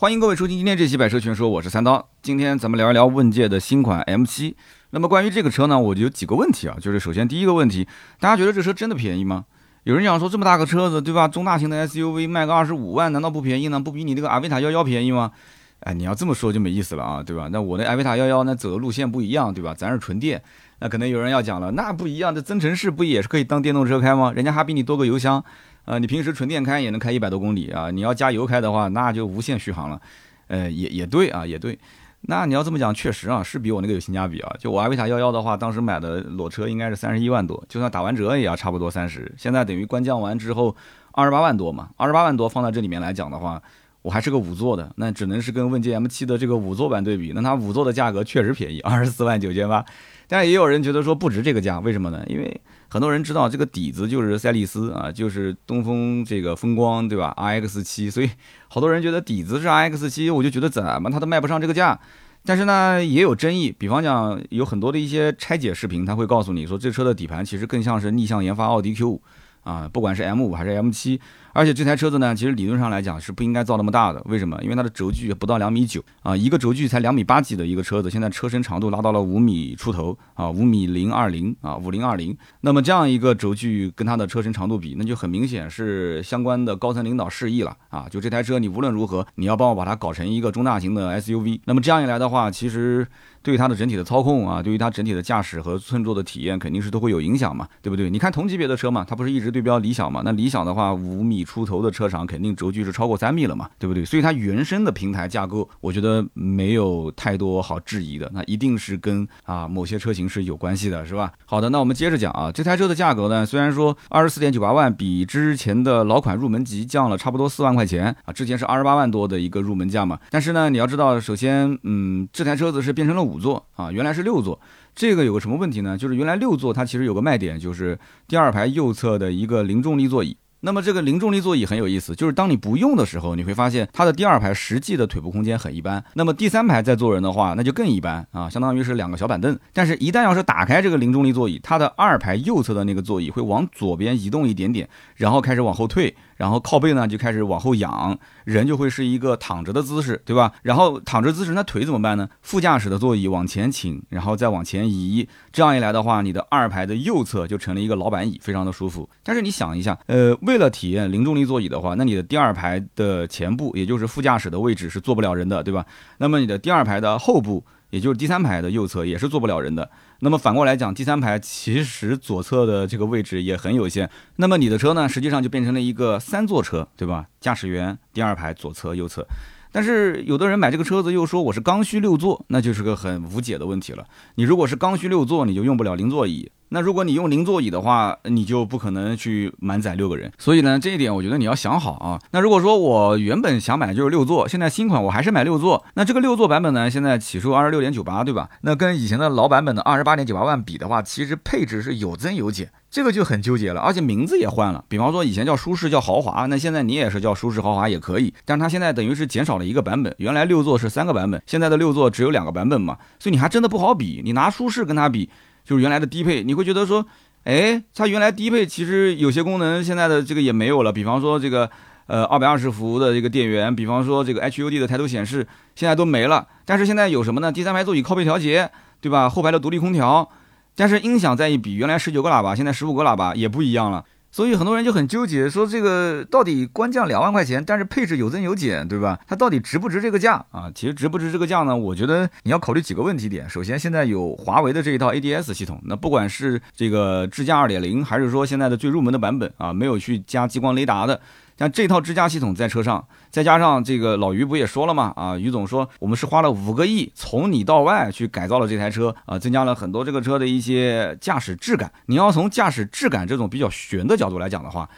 [0.00, 2.08] 欢迎各位收听今天这期百车全说，我是三刀。
[2.22, 4.54] 今天咱们聊一聊问界的新款 M7。
[4.92, 7.86] 那么关于这个车呢，我就有几个问题啊，就是首先第一个问题，
[8.18, 9.44] 大家觉得这车真的便宜吗？
[9.82, 11.28] 有人讲说这么大个车子，对吧？
[11.28, 13.78] 中大型的 SUV 卖个二十五万，难道不便宜呢？
[13.78, 15.32] 不比你这个阿维塔幺幺便宜吗？
[15.80, 17.50] 哎，你要这么说就没意思了啊，对吧？
[17.52, 19.74] 那我那艾维塔幺幺那走的路线不一样，对吧？
[19.76, 20.42] 咱是纯电，
[20.78, 24.32] 那可能有人要讲了，那不一样，这增程式不也是可以当电动车开吗？
[24.34, 25.44] 人家还比你多个油箱，
[25.90, 30.00] 呃，你平时纯电开也能开一百多公里啊，你要加油开的话，那就无限续航了。
[30.46, 31.76] 呃，也也对啊，也对。
[32.20, 34.54] 那你要这么讲，确实啊，是比我那个有性价比啊。
[34.56, 39.34] 就我阿维塔幺幺的话，当时买的裸车应该是三十一万多，就算打完折也要差不多三十。
[39.36, 40.76] 现在等于官降完之后
[41.10, 43.60] 二十八万多嘛，二十八万多放在这里面来讲的话，
[44.02, 49.84] 我还是个五座的，那只能是跟问界 M7 的这个五座版对比，那它五座的价格确实便宜，二十四万九千八。
[50.32, 52.24] 但也有人觉得说不值这个价，为什么呢？
[52.28, 58.30] 因为很多人知道这个底子就是赛力斯啊，就是东风这个风光，对吧？RX 七，所以
[58.68, 61.98] 好多人觉得底子是 RX 七，我就觉得怎么它都卖不上这个价。
[62.44, 69.22] 但是呢，也有争议，比方讲有很多的一些拆解视频，他会告诉你说这车的底盘其实更像是逆向研发奥迪 Q 五
[69.64, 71.20] 啊，不管是 M 五还是 M 七。
[71.52, 74.22] 而且这台车子呢，其实理论上来讲是不应该造那么大的。
[74.26, 74.58] 为什么？
[74.62, 82.36] 因为它的轴距不到两米九啊，一个轴距才两米八几的一个车子，现在车身长度拉到了五米出头啊，五米零二零啊，五零二零。
[82.60, 88.06] 那么这样一个轴距跟它的车身长度比，那就很明显是相关的高层领导示意了啊。
[88.10, 91.60] 就这台车，你无论如何，你要帮我把它搞成一个中大型的 SUV。
[91.64, 93.06] 那么这样一来的话，其实。
[93.42, 98.10] 对于它的整体的操控啊，对于它整体的驾驶和乘坐的体验，肯定是都会有影响嘛，对不对？
[98.10, 100.20] 你看同级别的车嘛，它不是一直对标理想嘛？
[100.22, 104.04] 那理想的话，五米出头的车长，肯定轴距是超过三米了嘛，对不对？
[104.04, 111.32] 所以它原生的平台架构，我觉得没有太多好质疑的，那一定是跟啊某些车型是有关系的，是吧？
[111.46, 124.60] 好的，那我们接着讲啊，这台车的价格呢，虽然说二十四点九八万，比之前的老款入门级降了差不多四万块钱啊，之前是二十八万多的一个入门价嘛，但是呢，你要知道，首先，嗯，这台车子是变成了五座啊，原来是六座，
[124.94, 125.96] 这个有个什么问题呢？
[125.96, 127.98] 就是原来六座它其实有个卖点，就是
[128.28, 130.36] 第二排右侧的一个零重力座椅。
[130.60, 136.04] 那么这个零重力座椅很有意思，就是当你不用的时候，你会发现它的第二排实际的腿部空间很一般。
[136.14, 139.58] 那么第三排再坐人的话，那就更一般啊，相当于是两个小板凳。
[139.72, 146.14] 但是，一旦要是打开这个零重力座椅，它的二排右侧的那个座椅会往左边移动一点点，然后开始往后退。
[146.40, 150.50] 然后靠背呢就开始往后仰，人就会是一个躺着的姿势，对吧？
[150.62, 152.26] 然后躺着姿势，那腿怎么办呢？
[152.40, 159.06] 副驾驶的座椅往前倾，然后再往前移，这样一来的话，你的二排的右侧就成了一个老板椅，非常的舒服。
[159.22, 165.84] 但是你想一下，呃，为了体验零重力座椅的话，那你的第二排的前部，也就是副驾驶的位置是坐不了人的，对吧？
[166.16, 169.90] 那么你的第二排的后部，也就是第三排的右侧也是坐不了人的。
[170.20, 174.08] 那么反过来讲，第三排其实左侧的这个位置也很有限。
[174.36, 177.26] 那么你的车呢，实际上就变成了一个三座车，对吧？
[177.40, 179.26] 驾驶员第二排左侧右侧。
[179.72, 184.04] 但是有的人买这个车子又说我是刚需六座，那就是个很无解的问题了。
[184.34, 186.50] 你如果是刚需六座，你就用不了零座椅。
[186.72, 190.30] 那如果你用零座椅的话，你就不可能去满载六个人。
[190.38, 192.20] 所以呢，这一点我觉得你要想好啊。
[192.30, 198.48] 那如果说我原本想买就是六座，现在新款我还是买六座，那这个六座版本呢，现在起售二十六点九八，对吧？
[198.62, 203.80] 那跟以前的老版本的二十八点九八万比的话，其实配置是有增有减，这个就很纠结了。
[203.80, 215.28] 而且名字也换了，比方说以前叫舒适叫豪华，那现在你也是叫舒适豪华也可以，但是它现在等于是减少了一个版本，原来六座是三个版本，现在的六座只有两个版本嘛，所以你还真的不好比，你拿舒适跟它比，
[215.70, 217.06] 就是原来的低配，你会觉得说。
[217.44, 220.92] 哎，它原来低配其实有些功能，现在的这个也没有了。
[220.92, 221.70] 比方说这个，
[222.06, 226.46] 呃，二百二十伏的这个电源，比方说这个 HUD 的抬头显示，现在都没了。
[226.66, 227.50] 但是现在有什么呢？
[227.50, 228.70] 第三排座椅靠背调节，
[229.00, 229.30] 对吧？
[229.30, 230.28] 后排的独立空调，
[230.76, 234.04] 但是音响再一比，原来十九个喇叭，现在十五个喇叭也不一样了。
[234.32, 239.18] 所以很多人就很纠结，说这个到底官降两万块钱，但是配置有增有减，对吧？
[239.26, 240.70] 它到底值不值这个价啊？
[240.74, 241.76] 其实值不值这个价呢？
[241.76, 243.48] 我觉得你要考虑几个问题点。
[243.50, 251.20] 首先，现在有华为的这一套 ADS 系统，那不管是这个智驾二点零，还是说现在的最入门的版本啊，没有去加激光雷达的。
[251.60, 255.12] 像这套支架系统在车上，再加上这个老于不也说了嘛？
[255.14, 261.92] 啊，于总说我们是花了五个亿从里到外去改造了这台车啊，增加了很多这个车的一些驾驶质感。
[262.06, 264.88] 你要从驾驶质感这种比较悬的角度来讲的话。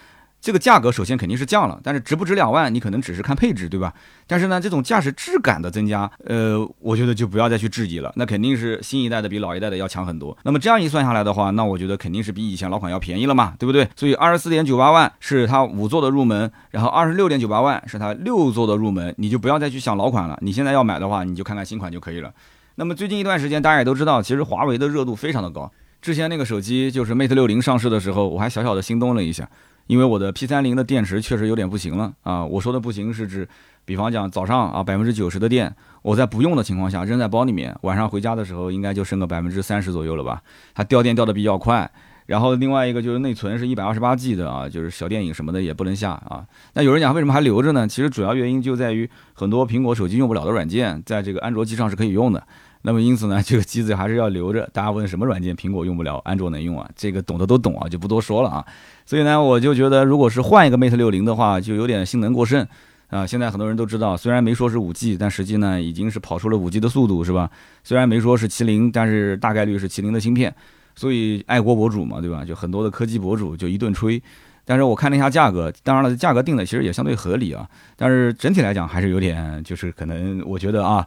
[0.43, 3.95] 这个价格首先肯定是降了，但是值不值两万，你可能只是看配置，对吧？
[4.27, 10.37] 但是呢，这种驾驶质感的增加，呃，我觉得就不要再去质疑了，那肯定是新一代的比老一代的要强很多。
[10.43, 13.89] 那么这样一算下来的话，那我觉得肯定是比以前老款要便宜了嘛，对不对？
[13.95, 20.37] 所以二十四点九八万是它五座的入门，然后二十六点九八万是它六座的入门，你就不要再去想老款了。
[20.43, 22.33] 你现在要买的话，你就看看新款就可以了。
[22.75, 25.71] 那么最近一段时间，大家也都知道，其实华为的热度非常的高。
[26.01, 29.49] 之前那个手机就是 Mate 六零上市的时候，我还小小的心动了一下。
[29.93, 32.43] 因为我的 P 三零的电池确实有点不行了啊。
[32.43, 33.47] 我说的不行是指，
[33.85, 40.43] 比方讲早上啊百分之九十的电，我在不用的情况下扔在包里面，晚上回家的时候应该就剩个百分之三十左右了吧。
[40.75, 41.91] 它掉电掉的比较快。
[42.25, 46.43] 然后另外一个就是内存是一百二十八 G 的啊，就是小电影什么的也不能下啊。
[46.73, 47.87] 那有人讲为什么还留着呢？
[47.87, 52.43] 其实主要原因就在于很多苹果手机用不了的软件，在这个安卓机上是可以用的。
[52.83, 54.69] 那么因此呢，这个机子还是要留着。
[54.73, 56.91] 大家问什么软件苹果用不了，安卓能用啊？
[56.97, 58.67] 这个懂的都懂啊，就不多说了啊。
[59.07, 62.67] 所以呢，我就觉得如果是换一个 Mate 六零的话，就有点性能过剩
[63.09, 63.25] 啊。
[63.25, 67.49] 现在很多人都知道，虽然没说是五 G，但实际呢已经是跑出了五 G 的速度，是吧？
[67.85, 70.53] 虽然没说是麒麟，但是大概率是麒麟的芯片。
[70.97, 72.45] 所以爱国博主嘛，对吧？
[72.45, 74.21] 就很多的科技博主就一顿吹，
[74.65, 77.65] 但是我看了一下价格，当然了，价格定的其实也相对合理啊。
[77.97, 81.07] 但是整体来讲还是有点，就是可能我觉得啊。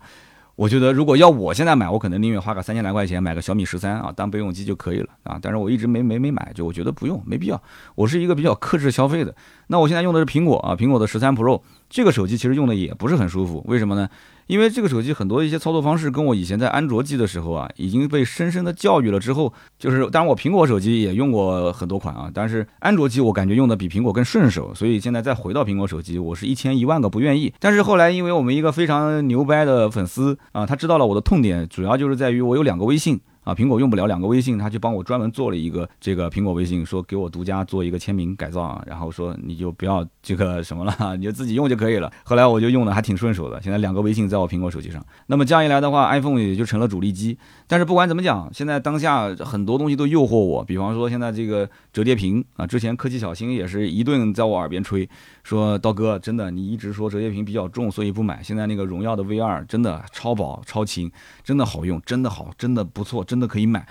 [0.56, 5.38] 我觉得如果要我现在买，我可能宁愿花个三千来块钱买个小米十三啊，当备用机就可以了啊。
[5.42, 7.62] 但是我一直没没没买，就我觉得不用，没必要。
[7.96, 9.36] 我是一个比较克制消费的。
[9.68, 14.07] 那我现在用的是苹果啊，苹果的十三 Pro 这个手机其实用的也不是很舒服，为什么呢？
[14.47, 19.19] 因为这个手机很多一些操作方式跟我以前在安卓机的时候啊，已经被深深的教育了。
[19.19, 24.74] 之后就是，当然我苹果手机也用过很多款啊，但是安卓机我感觉用的比苹果更顺手。
[24.75, 27.53] 所以现在再回到苹果手机，我是一千一万个不愿意。
[27.59, 33.19] 但是后来因为我们一个非常牛掰的粉丝啊，他知道了我的痛点，主要就是在于我有两个微信。
[33.45, 42.12] 啊，苹果用不了两个微信，他就帮我专门做了一个这个苹果微信，说给我独家做一个签名改造啊，然后说你就不要这个什么了， 你就自己用就可以了。
[42.24, 45.06] 后来我就用的还挺顺手的，现在两个微信在我苹果手机上。
[45.27, 47.38] 那么这样一来的话，iPhone 也就成了主力机。
[47.68, 55.07] 但是不管怎么讲，现在当下很多东西都诱惑我，比方说现在这个折叠屏啊，之前科技小新也是一顿在我耳边吹，
[55.44, 58.42] 说刀哥真的你一直说折叠屏比较重，所以不买。
[58.42, 61.12] 现在那个荣耀的 V 二真的超薄超轻，
[61.44, 63.34] 真的好用，真的好，真的不错，真。
[63.35, 63.85] 真的可以买，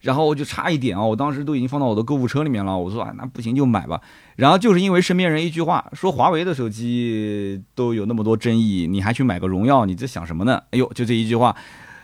[0.00, 2.76] 然后我就差一点啊，我当时都已经放到我的购物车里面了。
[2.76, 3.98] 我说啊，那不行就买吧。
[4.36, 10.62] 然后就是因为身边人一句话，说华为的手机都有那么多争议，你还去买个荣耀，你在想什么呢？
[10.72, 11.56] 哎呦，就这一句话。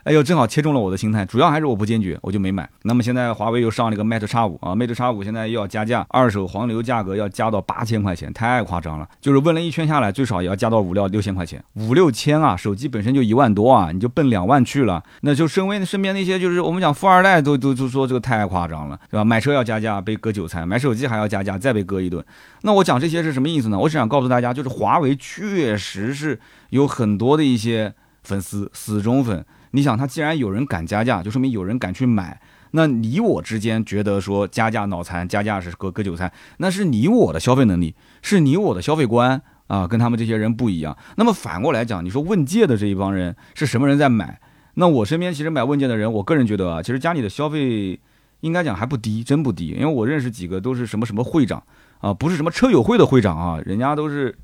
[0.07, 2.71] 哎呦，正好切中了我的心态，主要还是我不坚决，我就没买。
[2.85, 9.09] 那么现在华为又上了一个 Mate 叉五啊，Mate 叉五现在又要加价，二手黄牛价格要加到八千块钱，太夸张了。
[9.21, 15.03] 就是问了一圈下来，最少也要加到五六六千块钱，五六千啊，手机本身就一万多啊，你就奔两万去了。
[15.23, 19.25] 那就身为身边那些就是我们讲富二代都都都说这个太夸张了，对吧？
[19.25, 22.25] 买车要加价被割韭菜，买手机还要加价再被割一顿。
[22.63, 23.77] 那我讲这些是什么意思呢？
[23.77, 26.39] 我只想告诉大家，就是华为确实是
[26.71, 27.93] 有很多的一些
[28.23, 29.45] 粉丝死忠粉。
[29.77, 32.41] 你想，他既然有人敢加价，就说明有人敢去买。
[32.71, 40.97] 那你我之间觉得说加价脑残，加价是割割韭菜，那是你我的消费能力，是你我的消费观啊，跟他们这些人不一样。
[41.17, 44.41] 那么反过来讲，你说问界的这一帮人是什么人在买？
[44.77, 48.01] 那我身边其实买问界的人，我个人觉得啊，其实家里的消费
[48.41, 49.69] 应该讲还不低，真不低。
[49.69, 51.63] 因为我认识几个都是什么什么会长
[52.01, 54.35] 啊，不是什么车友会的会长啊，人家都是，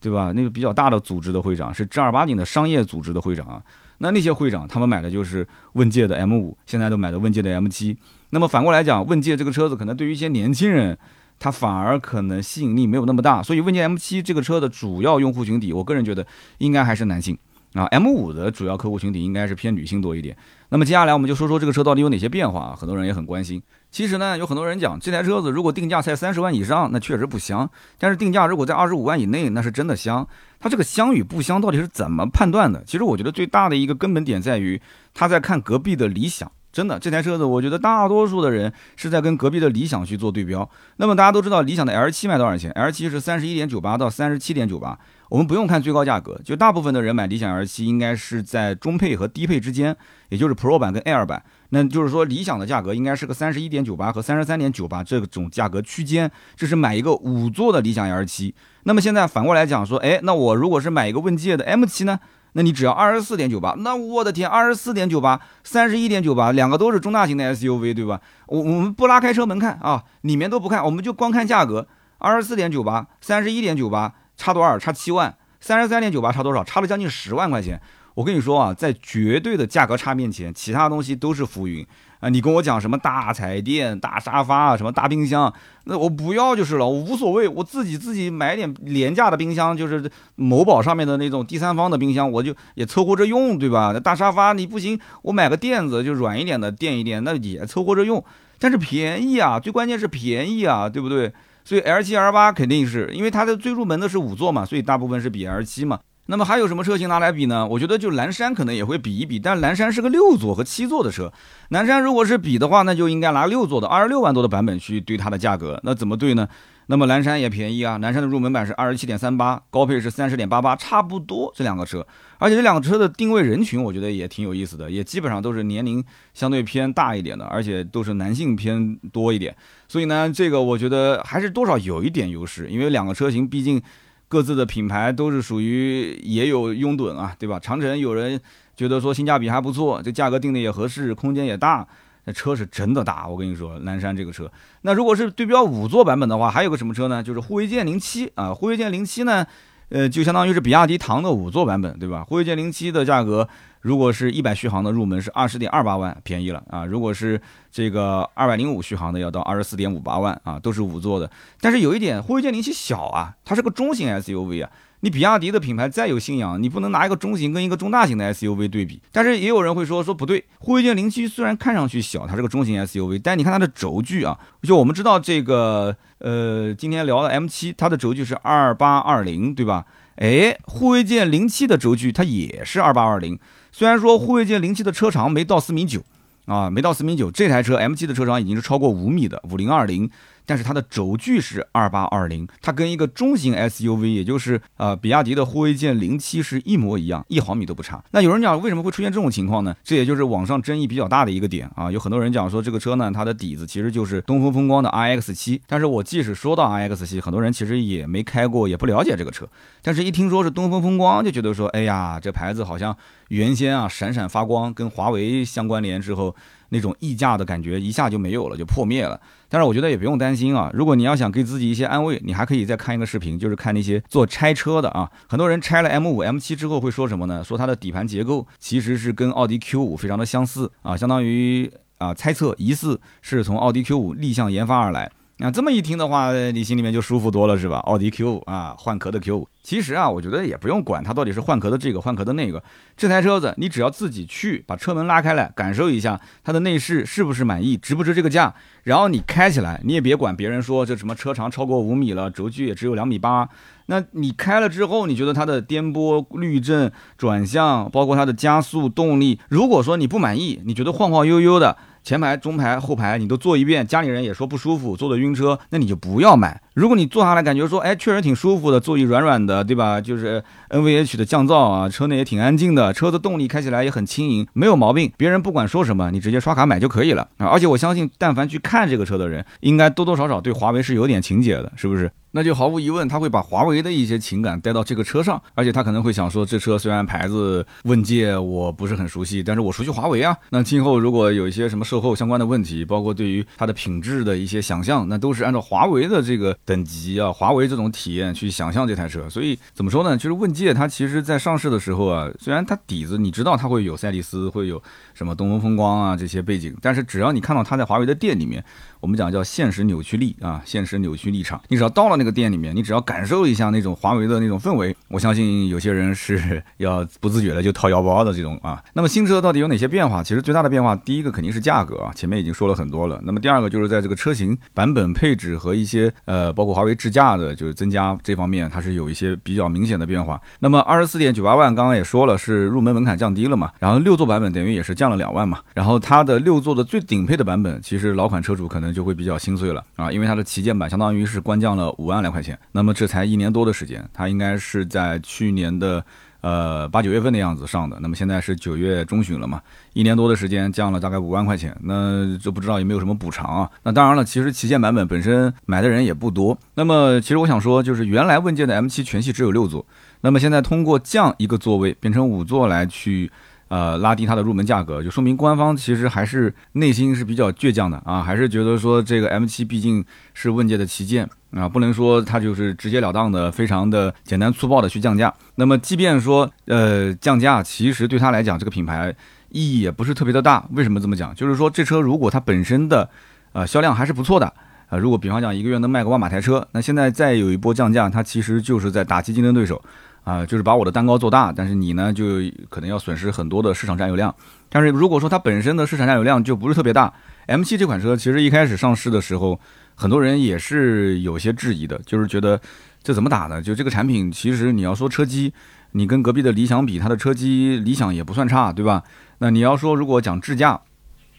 [0.00, 0.32] 对吧？
[0.32, 3.62] 那个比较大的组织的会长，是正儿八经的商业组织的会长啊。
[3.98, 7.96] 那那些会长，他们买的就是问界的 M 五，现在都买的问界的 M 七。
[8.30, 10.98] 那么反过来讲，问界这个车子可能对于一些年轻人，
[11.38, 13.42] 他反而可能吸引力没有那么大。
[13.42, 16.26] 所以问界 M 七这个车的主要用户群体，我个人觉得
[16.58, 17.38] 应该还是男性。
[17.76, 20.36] 啊，M 五的主要客户群体应该是偏女性多一点。
[20.70, 22.76] 那么接下来我们就说说这个车到底有哪些变化啊？
[22.76, 23.62] 很多人也很关心。
[23.90, 27.66] 其实呢，有很多人讲这台车子如果定价在三十万以上，那确实不香；
[27.98, 30.26] 但是定价如果在二十五万以内，那是真的香。
[30.58, 32.82] 它这个香与不香到底是怎么判断的？
[32.84, 34.80] 其实我觉得最大的一个根本点在于
[35.12, 36.50] 他在看隔壁的理想。
[36.72, 40.68] 真的，这台车子我觉得大多数的人是在跟隔壁的理想去做对标。
[40.96, 44.98] 那么大家都知道理想的 L 七卖多少钱？L 七是三十一点九八到三十七点九八。
[45.28, 49.96] 我们不用看最高价格，就大部分的人买理想 L 七应该是在中配和低配之间，
[50.28, 51.42] 也就是 Pro 版跟 Air 版。
[51.70, 58.54] 那就是说理想的价格应该是个三十一点九八和三十三点九八这种价格区间，这是买一个五座的理想 L 七。
[58.84, 62.20] 那么现在反过来讲说，哎，那我如果是买一个问界的 M 七呢？
[62.52, 68.20] 那你只要二十四点九八，那我的天，二十四点九八，三十一点九八，两个都是中大型的 SUV，对吧？
[68.46, 71.86] 我我们不拉开车门看啊，里面都不看，我们就光看价格，
[72.18, 74.14] 二十四点九八，三十一点九八。
[74.36, 74.78] 差多少？
[74.78, 76.62] 差七万，三十三点九八差多少？
[76.64, 77.80] 差了将近十万块钱。
[78.14, 81.86] 我跟你说啊，在绝对的价格差面前，其他东西都是浮云
[82.20, 82.30] 啊！
[82.30, 85.52] 你跟我讲什么大彩电、大沙发啊，什么大冰箱，
[85.84, 93.90] 那我不要就是了，我无所谓，我自己自己买点廉价的冰箱，就是某宝上面的那种第三方的冰箱，我就也凑合着用，对吧？
[93.92, 98.24] 那大沙发你不行，我买个垫子就软一点的垫一垫，那也凑合着用，
[98.58, 101.30] 但是便宜啊，最关键是便宜啊，对不对？
[101.66, 105.98] 所以 L 七 L 八肯定是因为它的最入门的是五座嘛，所以大部分是比 L 七嘛。
[106.26, 107.66] 那么还有什么车型拿来比呢？
[107.66, 111.32] 我觉得就蓝山可能也会比一比，但蓝山是个六座和七座的车。
[111.70, 115.80] 蓝山如果是比的话，那就应该拿六座的二十六万多的版本去对它的价格。
[115.82, 116.48] 那怎么对呢？
[116.88, 122.06] 那么蓝山也便宜啊，蓝山的入门版是二十七点三八，高配是三十点八八，差不多这两个车。
[122.38, 129.56] 而且这两个车的定位人群，我觉得也挺有意思的，也基本上都是年龄相对偏大一点的，而且都是男性偏多一点。
[129.88, 133.82] 所以呢，这个我觉得还是多少有一点优势，因为两个车型毕竟
[134.28, 137.58] 各自的品牌都是属于也有拥趸啊，对吧？
[137.58, 138.40] 长城有人
[138.76, 141.86] 觉得说性价比还不错，这价格定的也合适，空间也大。
[142.26, 144.50] 那车是真的大，我跟你说，蓝山这个车。
[144.82, 147.22] 那如果是对标五座版本的话，还有个什么车呢？
[147.22, 149.46] 就是护卫舰零七啊，护卫舰零七呢，
[149.90, 152.24] 呃，就相当于是比亚迪唐的五座版本，对吧？
[152.24, 153.48] 护卫舰零七的价格，
[153.80, 156.84] 如果是一百续航的入门是二十点二八万，便宜了啊。
[156.84, 157.40] 如果是
[157.70, 161.30] 这个二百零五续航的，要到二十四点五八万啊，都是五座的。
[161.60, 164.70] 但是有一点，护卫舰零七小啊，它是个中型 SUV 啊。
[165.00, 169.00] 你比亚迪的品牌再有信仰，你不能拿一个中型跟一个中大型的 SUV 对比。
[169.12, 179.84] 但是也有人会说说不对，护卫舰零七虽然看上去小，它是个中型 SUV，但你看它的轴距啊，就我们知道这个呃，今天聊的 M7，它的轴距是二八二零，对吧？
[180.16, 183.38] 哎，护卫舰零七的轴距它也是二八二零，
[183.70, 186.02] 虽然说护卫舰零七的车长没到四米九
[186.46, 190.10] 啊，没到四米九，这台车 M7 的车长已经是超过五米的五零二零。
[190.46, 198.02] 但是它的轴距是二八二零，它跟一个中型 SUV，也就是呃比亚迪的护卫舰零七是一模一样，一毫米都不差。
[198.12, 199.74] 那有人讲为什么会出现这种情况呢？
[199.82, 201.90] 这也就是网上争议比较大的一个点啊。
[201.90, 205.60] 有很多人讲说这个车呢，它的底子其实就是东风风光的 iX 七。
[205.66, 209.48] 但是我即使说到 iX 七，很多人其实也没开过，也不了解这个车。
[209.82, 212.96] 但是一听说是东风风光，就觉得说，哎呀，这牌子好像
[213.28, 216.34] 原先啊闪闪发光，跟华为相关联之后。
[216.70, 219.20] 那种溢价的感觉一下就没有了，就破灭了。
[219.48, 225.10] 但是我觉得也不用担心啊，如果你要想给自己一些安慰，你还可以再看一个视频，就是看那些做拆车的啊。
[225.28, 227.44] 很多人拆了 M5、M7 之后会说什么呢？
[227.44, 235.10] 说它的底盘结构其实是跟奥迪 Q5 非常的相似啊，相当于啊猜测疑似是从奥迪 Q5 立向研发而来。
[235.38, 237.76] 那这么一听的话，你心里面就舒服多了是吧？
[237.80, 239.48] 奥迪 Q 五啊，换壳的 Q 五。
[239.62, 242.62] 其实啊，我觉得也不用管它到底是换壳的这个换壳的那个，
[242.96, 248.54] 这台车子你只要自己去把车门拉开来，感受一下它的内饰是不是满意，值不值这个价。
[248.84, 253.46] 然后你开起来，你也别管别人说这什么车长超过五米了，轴距也只有两米八。
[253.88, 261.76] 那你开了之后，你觉得它的颠簸、滤震、转向，包括它的加速动力，如果说你不满意，你觉得晃晃悠悠的。
[262.06, 266.62] 前排、中排、后排你都坐一遍，家里人也说不舒服，坐的晕车，那你就不要买。
[266.76, 269.98] 如果你坐下来感觉说，哎，确实挺舒服的，座椅软软的，对吧？
[269.98, 275.10] 就是 NVH 的降噪啊，车内也挺安静的，车子动力开起来也很轻盈，没有毛病。
[275.16, 277.46] 别人不管说什么，你直接刷卡买就可以了啊！
[277.46, 282.12] 而且我相信，但凡去看这个车的人，应该多多少少对华为是有点情结的，是不是？
[282.32, 290.36] 那就毫无疑问，他会把华为的一些情感带到这个车上，而且他可能会想说，这车虽然牌子问界我不是很熟悉，但是我熟悉华为啊。
[290.50, 299.30] 那今后如果有一些什么售后相关的问题，包括对于它的品质的一些想象，那都是按照华为的这个等级啊，华为这种体验去想象这台车。
[299.30, 300.16] 所以怎么说呢？
[300.16, 304.82] 就是问界它其实在上市的时候啊，虽然它底子你知道它会有赛力斯，会有
[305.16, 308.62] 什么东风风光啊这些背景，但是只要你看到它在华为的店里面。
[308.98, 311.60] 我们讲叫现实扭曲力啊，现实扭曲立场。
[311.68, 318.82] 你只要到了那个店里面，你只要感受一下那种华为的那种氛围，我相信有些人是 要不自觉的就掏腰包的这种啊。
[318.94, 320.24] 那么新车到底有哪些变化？
[320.24, 323.20] 其实最大的变化，第一个肯定是价格啊，前面已经说了很多了。
[323.22, 330.40] 那么第二个就是在这个车型版本配置和一些呃，包括华为智驾的，就是增加这方面，它是有一些比较明显的变化。
[330.58, 335.60] 那么二十四点九八万，刚刚也说了是入门门槛降低了嘛，然后六座版本等于也是降降了两万嘛。
[335.74, 338.86] 然后它的六座的最顶配的版本，其实老款车主可能。
[338.96, 346.02] 就会比较心碎了啊，因为它的旗舰版相当于是官降了五万来块钱，那么这才一年多的时间，它应该是在去年的
[346.40, 349.60] 呃八九月份的样子上的，那么现在是九月中旬了嘛，
[349.92, 353.70] 一年多的时间降了大概五万块钱，那就不知道有没有什么补偿啊？
[353.82, 359.84] 那当然了，其实旗舰版本本身买的人也不多，那么其实我想说，就是原来问界的 M7 全系只有六座，
[360.22, 363.30] 那么现在通过降一个座位变成五座来去。
[363.68, 370.04] 呃，拉低它的入门价格，就说明官方其实还是内心是比较倔强的啊，还是觉得说这个 M7 毕竟
[370.34, 375.34] 是问界的旗舰啊，不能说它就是直截了当的、非常的简单粗暴的去降价。
[375.56, 379.12] 那么，即便说呃降价，其实对他来讲这个品牌
[379.48, 380.64] 意义也不是特别的大。
[380.72, 381.34] 为什么这么讲？
[381.34, 383.08] 就是说这车如果它本身的
[383.52, 384.46] 呃销量还是不错的
[384.88, 389.82] 啊，如果比方讲一个月能卖个万把台车，那现在再有一波降价，它其实就是在打击竞争对手。
[390.26, 392.24] 啊，就是把我的蛋糕做大，但是你呢，就
[392.68, 394.34] 可能要损失很多的市场占有量。
[394.68, 397.14] 但是如果说它本身的市场占有量就不是特别大
[397.46, 399.56] ，M7 这款车其实一开始上市的时候，
[399.94, 402.60] 很多人也是有些质疑的，就是觉得
[403.04, 403.62] 这怎么打呢？
[403.62, 405.54] 就这个产品，其实你要说车机，
[405.92, 409.04] 你跟隔壁的理想比，它的车机理想也不算差，对吧？
[409.38, 410.80] 那你要说如果讲智驾，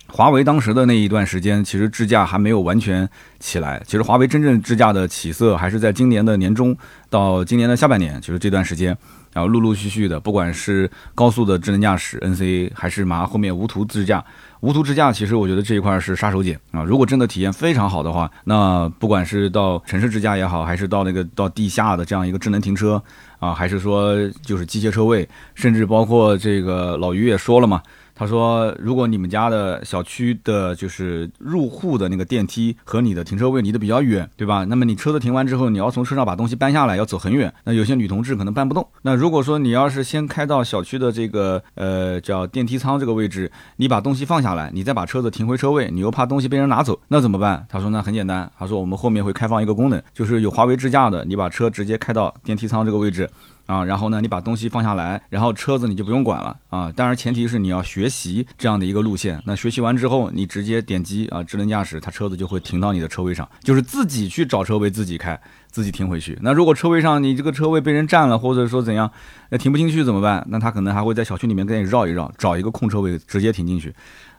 [0.10, 3.08] 华为当时的那一段时间，其实支架还没有完全
[3.40, 3.82] 起来。
[3.86, 6.76] 其实华为真正支架的起色，还是在今年的年中
[7.10, 8.98] 到今年的下半年，就是这段时间，
[9.34, 14.24] 然后陆陆续续的，不管是高速的智能驾驶 NCA，还是马后面无图支架。
[14.62, 16.84] 无图支架，其实我觉得这一块是杀手锏啊！
[16.84, 23.02] 如果真的体验非常好的话，那不管是到城市支架也好，还是到那个到地下的这样一个智能停车
[23.38, 27.84] 啊，还是说就是机械车位，甚至包括这个老于也说了嘛。
[28.20, 34.66] 他说：“如果你们家的小区的，就是入户的那个电梯和你的停车位离得比较远，对吧？
[34.66, 37.54] 那么你车子停完之后，你要从车上把东西搬下来，要走很远。
[37.64, 38.88] 那有些女同志可能搬不动。
[39.04, 47.68] 那如果说你要是先开到小区的这个呃叫电梯舱这个位置，你把东西放下来，你再把车子停回车位，你又怕东西被人拿走，那怎么办？
[47.70, 53.30] 他说那很简单，他说我们后面会开放一个功能，就是有华为支架的，你把车直接开到电梯舱这个位置。”
[53.68, 56.92] 啊，然后呢，你把东西放下来，然后车子你就不用管了啊。
[56.96, 59.40] 当然，前提是你要学习这样的一个路线。
[59.46, 66.40] 那学习完之后，你直接点击啊，智能驾驶，它车子就会停到你的车位上，就是自己去找车位，自己开，自己停回去。
[66.42, 69.12] 那如果车位上你这个车位被人占了，或者说怎样，
[69.50, 70.46] 那停不进去怎么办？
[70.50, 73.94] 那他可能还会在小区里面跟你绕一绕，找一个空车位直接停进去。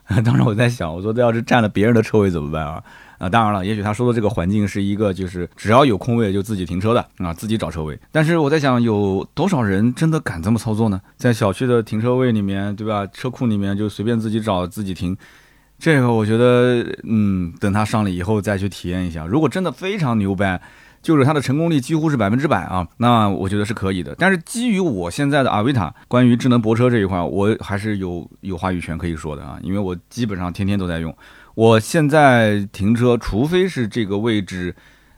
[0.25, 2.83] 当时我在想，我说这要是占了别人的车位怎么办啊？
[3.19, 7.99] 啊，当然了，也许他说的这个环境是一个，就是只要有空位就自己停车的啊，自己找车位。
[8.11, 10.99] 但是我在想，有多少人真的敢这么操作呢？
[11.17, 13.05] 在小区的停车位里面，对吧？
[13.07, 15.15] 车库里面就随便自己找自己停，
[15.77, 19.25] 这个我觉得，嗯，等他上了以后再去体验一下。
[19.25, 20.61] 如果真的非常牛掰，
[21.01, 24.15] 就是它的成功率几乎是百分之百啊，那我觉得是可以的。
[24.17, 31.13] 但是基于我现在的阿维塔，关于智能泊车这一块，我还是有有话语权可以说的啊，因为我基本上天天都在用。
[31.59, 34.73] 我现在停车，除非是这个位置，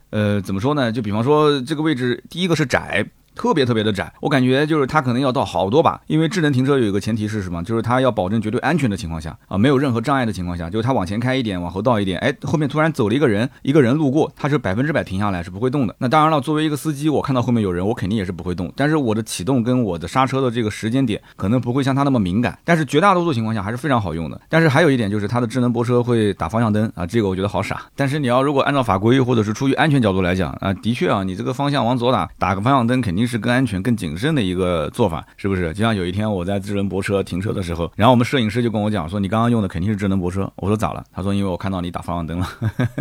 [0.10, 0.92] 呃，怎么说呢？
[0.92, 3.06] 就比方说这个位置，第一个是窄。
[3.36, 7.64] 特别特别的窄，我感觉就是它可能要倒好多把，因为智能停车有一个前提是什么？
[7.64, 15.96] 就是它要保证绝对安全的情况下啊，没有任何障碍的情况下，就是它往前开一点，往后倒一点，哎，后面突然走了一个人，一个人路过，它是百分之百停下来是不会动的。
[16.00, 24.40] 那当然了，作为一个司机，我看到后面有人，我肯定也是不会动，但是我的启动跟我的刹车的这个时间点可能不会像它那么敏感，但是绝大多数情况下还是非常好用的。
[24.50, 27.84] 但是还有一点就是它的智能泊车会打方向灯啊，这个我觉得好傻。
[27.96, 33.92] 但是你要如果按照法规或者是出于安全角度来讲啊，的确啊，你这个方向往左打，打个方向灯肯定是更安全更。
[34.02, 35.72] 谨慎的一个做法，是不是？
[35.74, 42.50] 就像有一天我在智能泊车停车的时候，然后我们摄影师就跟我讲说：“你刚刚用的肯定是智能泊车。”我说：“咋了？”他说：“因为我看到你打方向灯了。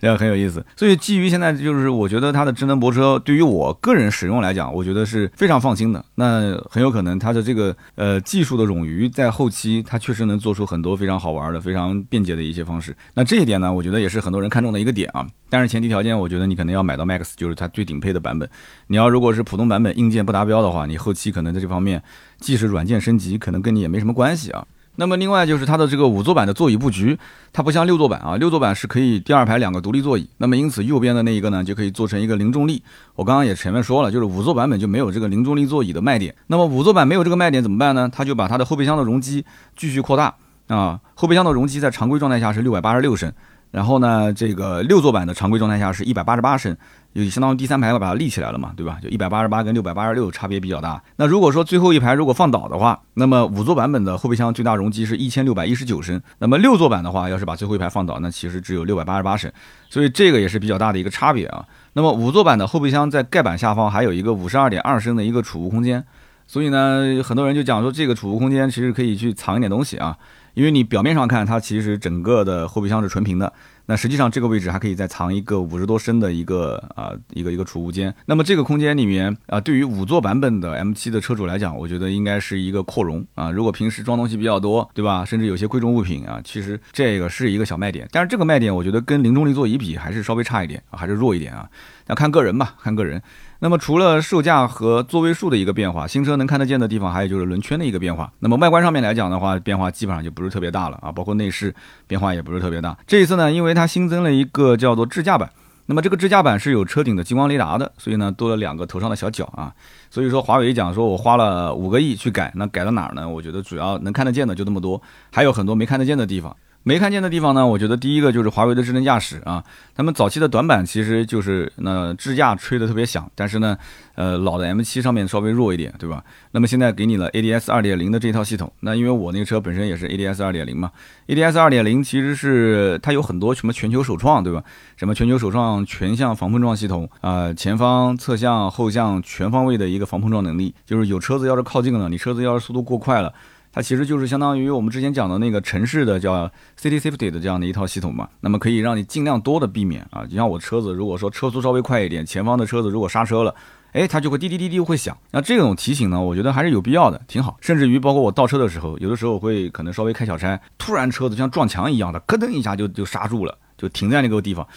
[0.01, 0.65] 这样很有意思。
[0.75, 6.03] 所以基于现在就是我觉得它的智能泊车对于我个人使用来讲，我觉得是非常放心的。
[6.15, 12.93] 那很有可能它的这个呃技术的冗余，在后期它确实能做出很多非常好玩的、非常便捷的一些方式。
[13.13, 15.25] 那这一点呢，我觉得也是很多人看中的一个点啊。
[15.49, 18.49] 但是前提条件，我觉得你可能要买到 Max，就是它最顶配的版本。
[18.87, 22.03] 你要如果是是普通版本，硬件不达标的话，你后期可能在这方面，
[22.39, 24.67] 即使软件升级，可能跟你也没什么关系啊。
[24.99, 27.15] 那么另外就是它的这个五座版的座椅布局，
[27.53, 32.81] 它不像六座版啊，六座版是可以第二排两个独立座椅，那么因此右边的那一个呢，就可以做成一个零重力。
[33.13, 36.33] 我刚刚也前面说了，就是五座版本就没有这个零重力座椅的卖点。
[36.47, 38.09] 那么五座版没有这个卖点怎么办呢？
[38.11, 39.45] 它就把它的后备箱的容积
[39.75, 40.33] 继续扩大
[40.65, 43.31] 啊，后备箱的容积在常规状态下是六百八十六升。
[43.71, 46.75] 然后呢，这个六座版的常规状态下是一百八十八升，
[47.13, 48.97] 就相当于第三排把它立起来了嘛，对吧？
[49.01, 51.01] 就一百八十八跟六百八十六差别比较大。
[51.17, 59.51] 那如果说最后一排如果放倒的话，那么五座版本的后备箱最大容积是一千六百一十九升，那么六座版的话，要是把最后一排放倒，那其实只有六百八十八升，
[59.89, 61.65] 所以这个也是比较大的一个差别啊。
[61.93, 66.03] 那么五座版的后备箱在盖板下方还有一个五十二点二升的一个储物空间，
[66.47, 70.15] 所以呢，很多人就讲说这个储物空间其实可以去藏一点东西啊，
[70.57, 73.53] 因为你表面上看它其实整个的后备箱是纯平的。
[73.85, 78.11] 那实际上这个位置还可以再藏一个五十多升的一个啊一个一个储物间。
[78.25, 83.51] 那么这个空间里面啊，对于五座版本的 M7 的车主来讲，我觉得应该是一个扩容啊。
[83.51, 85.23] 如果平时装东西比较多，对吧？
[85.23, 88.07] 甚至有些贵重物品啊，其实这个是一个小卖点。
[88.11, 91.69] 但是这个卖点，我觉得跟零重力座椅比还是稍微差一点，还是弱一点啊。
[92.07, 93.21] 那看个人吧，看个人。
[93.59, 98.31] 那么除了售价和座位数的一个变化，新车能看得见的地方，还有就是轮圈的一个变化。
[98.39, 101.73] 那么外观上面来讲的话，变化基本上就不是特别大了啊，包括内饰
[102.05, 102.95] 变化也不是特别大。
[103.07, 105.49] 这一次呢，因为它新增了一个叫做智驾版，
[105.87, 109.73] 那么这个智驾版是有车顶的激光雷达的，所以呢多了两个头上的小角啊。
[110.11, 113.27] 所以说华为讲说我花了五个亿去改，那改到哪儿呢？
[113.27, 116.55] 我觉得主要能看得见的就那么多，还有很多没看得见的地方。
[116.83, 117.67] 没看见的地方呢？
[117.67, 119.61] 我觉得第一个就是华为的智能驾驶啊，
[119.93, 123.77] 他们早期的短板其实就是那支架吹得特别响，但是呢，
[124.15, 126.23] 呃，老的 M7 上面稍微弱一点，对吧？
[126.51, 130.89] 那么现在给你了 ADS 2.0的这套系统，那因为我那个车本身也是 ADS 2.0嘛
[131.27, 134.63] ，ADS 2.0其实是它有很多什么全球首创，对吧？
[134.95, 143.33] 什么全球首创全向防碰撞系统啊，前方、侧向、后向全方位的一个防碰撞能力，就是有车子要是靠近了，你车子要是速度过快了。
[143.77, 146.49] 它其实就是相当于我们之前讲的那个城市的叫
[146.81, 148.27] City Safety 的这样的一套系统嘛。
[148.39, 153.53] 那么可以让你尽量多的避免啊，就像我车子如果说车速稍微快一点，前方的车子如果刹车了，
[153.91, 155.15] 哎，它就会滴滴滴滴会响。
[155.29, 157.55] 那这种提醒呢，我觉得还是有必要的，挺好。
[157.61, 164.67] 甚至于包括我倒车的时候，有的时候会可能稍微开小差，突然车子像撞墙一样的，咯噔一下就就刹住了，就停在那个地方。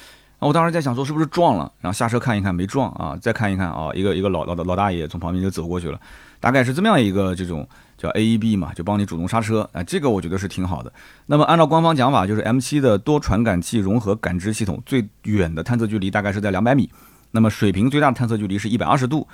[0.41, 5.99] 那我当时在想说是不是撞了，然后下车看一看没撞啊，再看一看啊，一个一个老老老大爷从旁边就走过去了，
[6.39, 7.67] 大概是这么样一个这种。
[8.01, 10.91] 叫 AEB 嘛，就帮你主动刹车，哎，这个我觉得是挺好的。
[11.27, 16.89] 那么按照官方讲法，就是 M7 的多传感器融合感知系统最远的探测距离大概是在两百米，
[17.33, 19.29] 那么水平最大探测距离是一百二十度。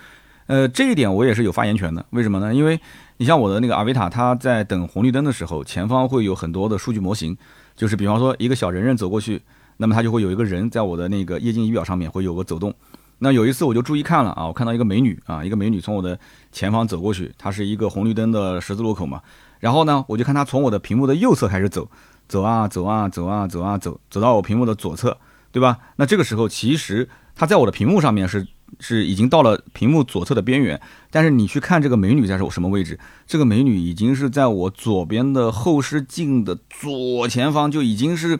[0.48, 2.04] 呃，这一点我也是有发言权的。
[2.10, 2.52] 为什么呢？
[2.52, 2.80] 因为
[3.18, 7.36] 你像我的那个阿维塔，它在等红绿灯的时候，前方会有很多的数据模型，
[7.76, 9.40] 就是比方说一个小人人走过去，
[9.76, 12.74] 那么它就会有一个人在我的那个液晶仪表上面会有个走动。
[13.18, 16.18] 那有一次我就注意看了啊，我看到一个美女啊，一个美女从我的
[16.52, 19.22] 前方走过去，她是一个红绿灯的十字路口嘛。
[19.58, 21.88] 然后呢，我就看她从我的屏幕的右侧开始走，
[22.28, 25.16] 走啊走啊走啊走啊走，走到我屏幕的左侧，
[25.50, 25.78] 对吧？
[25.96, 28.46] 那这个时候其实她在我的屏幕上面是
[28.80, 30.78] 是已经到了屏幕左侧的边缘，
[31.10, 32.98] 但是你去看这个美女在什么位置？
[33.26, 38.38] 这个美女已经是在我左边的后视镜的左前方，就已经是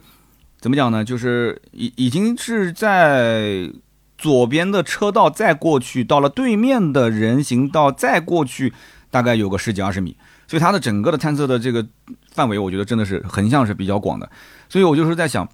[0.60, 1.02] 怎么讲呢？
[1.02, 3.70] 就是已已经是在。
[4.18, 8.72] 左边的车道再过去，到了对面的人行道再过去，
[9.10, 11.86] 大概有个十几二十米，所以它的整个的探测的这个
[12.32, 14.30] 范围，我觉得真的是横向是比较广的。
[14.68, 15.48] 所以我就是在想，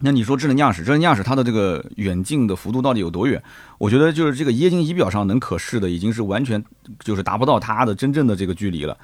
[0.00, 3.42] 那你说智能驾驶，智能驾驶它的这个远近的幅度到底有多远？
[3.78, 6.62] 我觉得就是这个液晶仪表上能可视的，已经是完全
[6.98, 8.96] 就是达不到它的真正的这个距离了。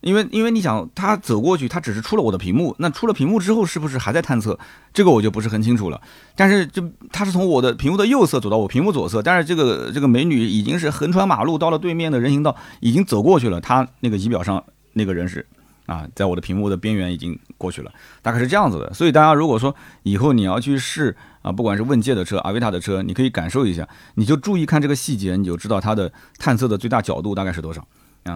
[0.00, 4.58] 因为，因为你想，他走过去，他只是出了我的屏幕，那出了屏幕之后，是不是还在探测？
[4.92, 6.00] 这个我就不是很清楚了。
[6.36, 13.60] 但是，就他是从我的屏幕的右侧走到我屏幕左侧，但是这个这个美女已经是横穿马路到了对面的人行道，已经走过去了。
[13.60, 15.44] 他那个仪表上那个人是
[15.86, 17.90] 啊，在我的屏幕的边缘已经过去了，
[18.22, 18.94] 大概是这样子的。
[18.94, 27.84] 所以，大家如果说以后你要去试啊，不管是问界的车、阿维塔的车，你可以感受一下，你就注意看这个细节，你就知道它的探测的最大角度大概是多少。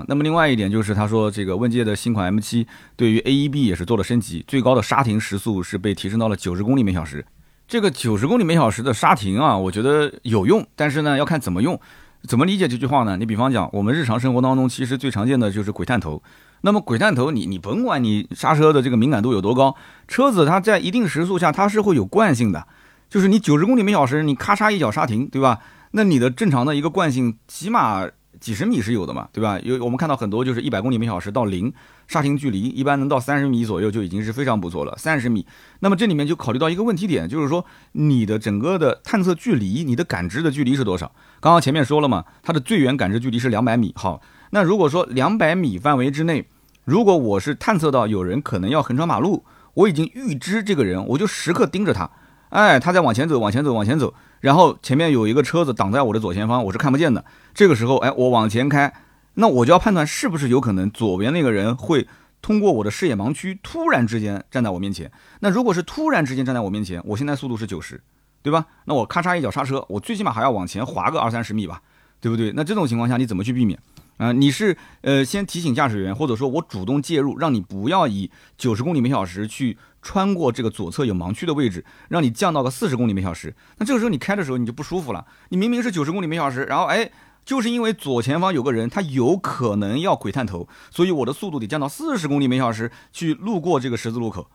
[0.06, 7.24] 那么另外一点就是，他说这个问界的新款 M7 对于 AEB 也是做了升级，最高的刹停时速是被提升到了九十公里每小时。
[7.66, 11.80] 这个九十公里每小时的刹停啊，我觉得有用，但是呢，要看怎么用，
[12.28, 13.16] 怎么理解这句话呢？
[13.16, 16.22] 你比方讲，我们日常生活当中其实最常见的就是鬼探头。
[16.62, 19.74] 那么鬼探头，你你甭管你刹车的这个敏感度有多高，
[20.06, 22.66] 车子它在一定时速下它是会有惯性的，
[23.08, 25.60] 就是你九十公里每小时，你咔嚓一脚刹停，对吧？
[25.92, 28.06] 那你的正常的一个惯性起码。
[28.42, 29.56] 几十米是有的嘛，对吧？
[29.62, 31.72] 有我们看到很多就是一百公里每小时到零
[32.08, 34.92] 刹停距离，一般能到三十米左右就已经是非常不错了。
[34.98, 35.46] 三十米，
[35.78, 41.12] 那么这里面就考虑到一个问题点，就是说你的整个的探测距离，你的感知的距离是多少？
[41.40, 43.92] 刚刚前面说了嘛，它的最远感知距离是两百米。
[43.96, 46.48] 好，那如果说两百米范围之内，
[46.84, 52.10] 如果我是探测到有人可能要横穿马路，我已经预知这个人，我就时刻盯着他，
[52.48, 54.12] 哎，他在往前走，往前走，往前走。
[54.42, 57.24] 然后前面有一个车子挡在我的左前方，我是看不见的。
[57.54, 58.92] 这个时候，哎，我往前开，
[59.34, 62.08] 那我就要判断是不是有可能左边那个人会
[62.42, 65.08] 通过我的视野盲区，突然之间站在我面前。
[65.38, 68.02] 那如果是突然之间站在我面前，我现在速度是九十，
[68.42, 68.66] 对吧？
[68.86, 71.80] 那我咔嚓一脚刹车，我最起码还要往前滑个二三十米吧，
[72.20, 72.52] 对不对？
[72.56, 73.78] 那这种情况下你怎么去避免？
[74.16, 79.78] 啊，你是呃先提醒驾驶员，或者说我主动介入，让你不要以九十公里每小时去。
[80.04, 83.54] 穿过这个左侧有盲区的位置，让你降到个四十公里每小时。
[83.78, 85.24] 那这个时候你开的时候你就不舒服了。
[85.50, 87.08] 你明明是九十公里每小时，然后哎，
[87.44, 94.50] 就是因为左前方有个人，他有可能要鬼探头，所以我的速度得降到四十公里每小时去路过这个十字路口。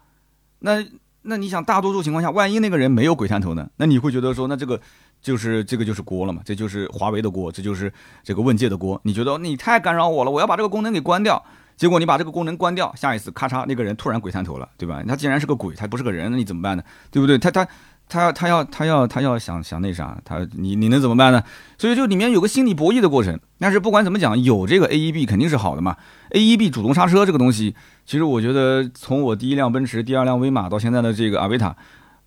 [0.59, 0.85] 那
[1.21, 3.69] 那你想，大多数情况下，万一那个人没有鬼探头呢？
[3.77, 4.81] 那你会觉得说，那这个
[5.21, 6.41] 就是这个就是锅了嘛？
[6.45, 7.91] 这就是华为的锅，这就是
[8.23, 8.99] 这个问界的锅。
[9.03, 11.43] 你觉得你太干扰我了，我要把这个功能给关掉。
[11.75, 15.03] 结果你把这个功能关掉，下一次咔嚓，那个人突然鬼探头了，对吧？
[15.07, 16.81] 他既然是个鬼，他不是个人，那你怎么办呢？
[17.11, 17.37] 对不对？
[17.37, 17.67] 他他
[18.09, 21.43] 他他要他要他要想想那啥，他你你能怎么办呢？
[21.77, 23.39] 所以就里面有个心理博弈的过程。
[23.59, 25.95] 但是不管怎么讲，有这个 AEB 肯定是好的嘛。
[26.31, 27.75] AEB 主动刹车这个东西，
[28.07, 31.75] 其实我觉得从我第一辆奔驰、第二辆威马到现在的这个阿维塔，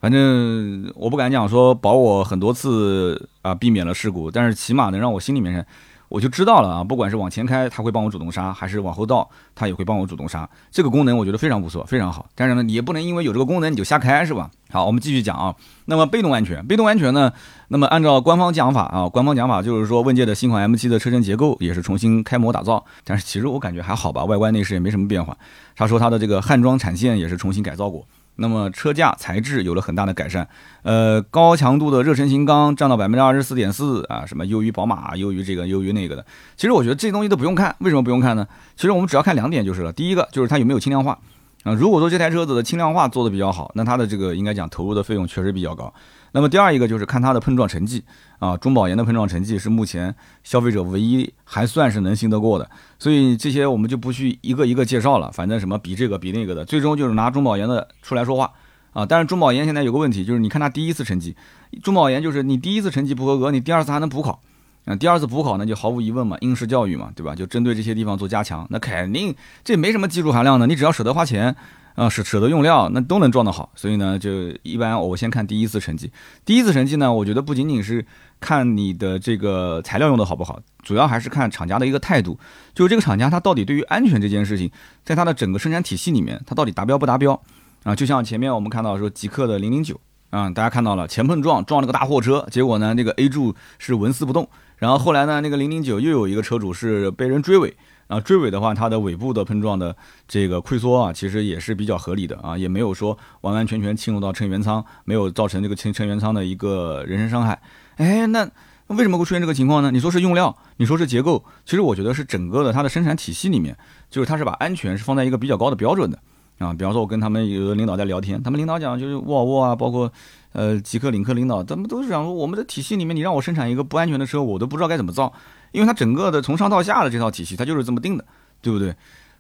[0.01, 5.67] 反正我不敢讲说保我很多次啊避免了事故，但是起码能让我心里面。
[6.09, 10.51] 我就知道了啊，不管是往前开，它会帮我主动刹，还是往后倒，它也会帮我主动刹。
[10.69, 12.29] 这个功能我觉得非常不错，非常好。
[12.35, 14.51] 但是呢，你也不能因为有这个功能你就瞎开，是吧？
[14.73, 15.55] 好，我们继续讲啊。
[15.85, 17.33] 那么被动安全，被动安全呢？
[17.69, 22.85] 那么按照官方讲法啊，官方讲法就是说，问界的新款 M7 的车身结构也是重新开模打造。
[23.05, 25.37] 但是其实我感觉还好吧，外观内饰也没什么变化。
[25.77, 28.05] 他说他的这个焊装产线也是重新改造过。
[28.41, 30.49] 那么车架材质有了很大的改善，
[30.83, 36.25] 呃，高强度的热成型钢占到百分之二十四点四啊，什么优于宝马，优于这个，优于那个的。
[36.57, 38.47] 其实我觉得这东西都不用看，为什么不用看呢？
[38.77, 39.93] 其实我们只要看两点就是了。
[39.93, 41.19] 第一个就是它有没有轻量化
[41.65, 45.93] 啊，如果说这台车子的轻量化做的比较好，那它的这个应该讲投入的费用确实比较高。
[46.33, 48.05] 那么第二一个就是看它的碰撞成绩
[48.39, 50.15] 啊，中保研的碰撞成绩是目前
[50.45, 58.53] 消费者唯一还算是能信得过的，所以这些我们就不去一个一个介绍了，反正什么比这个比那个的，最终就是拿中保研的出来说话
[58.93, 59.05] 啊。
[59.05, 61.35] 但是中保研现在有个问题，就是你看他第一次成绩，
[61.83, 64.41] 中保研就是你第一次成绩不合格，你第二次还能补考，
[64.85, 67.35] 啊，第二次补考呢就毫无疑问嘛，应试教育嘛，对吧？
[67.35, 71.57] 就针对这些地方做加强，那肯定这没什么技术含量的，你只要舍得花钱。
[71.95, 76.11] 啊，舍舍得用料，那都能装得好，所以呢，就一般我先看第一次成绩。
[76.45, 78.05] 第一次成绩呢，我觉得不仅仅是
[78.39, 82.39] 看你的这个材料用的好不好，主要还是看厂家的一个态度，
[82.75, 84.71] 就是这个厂家他到底对于安全这件事情，
[85.05, 87.41] 在他的整个生产体系里面，他到底达标不达标
[87.83, 87.95] 啊？
[87.95, 97.77] 就像前面我们看到说极客的零零九嗯，大家看到了前碰撞撞了个大货车，结果呢，那个 A 柱是纹丝不动，然后后来呢，那个零零九又有一个车主是被人追尾。
[98.11, 99.95] 啊，追尾的话，它的尾部的碰撞的
[100.27, 107.63] 这个溃缩啊，其实也是比较合理的啊，也没有说完完全全侵入到乘员舱，没有造成这个乘乘员舱的一个人身伤害。
[107.99, 108.51] 哎，那
[108.89, 109.93] 为什么会出现这个情况呢？
[109.93, 113.77] 你说是用料，你说是结构，其实我觉得是整个的它的生产体系里面，
[114.11, 116.19] 就是它是把安全是放在一个比较高的标准的
[116.61, 116.73] 啊。
[116.73, 120.11] 比方说，我跟他们有的领导在聊天，他们领导讲就是沃尔沃啊，包括
[120.53, 125.33] 呃极客、领克领导，他们都是讲说我们的体系里面，你让我生产一个不安全的车，我都不知道该怎么造。
[125.73, 128.25] 因为它整个的从上到下的这套体系，它就是这么定的，
[128.63, 128.95] 对不对？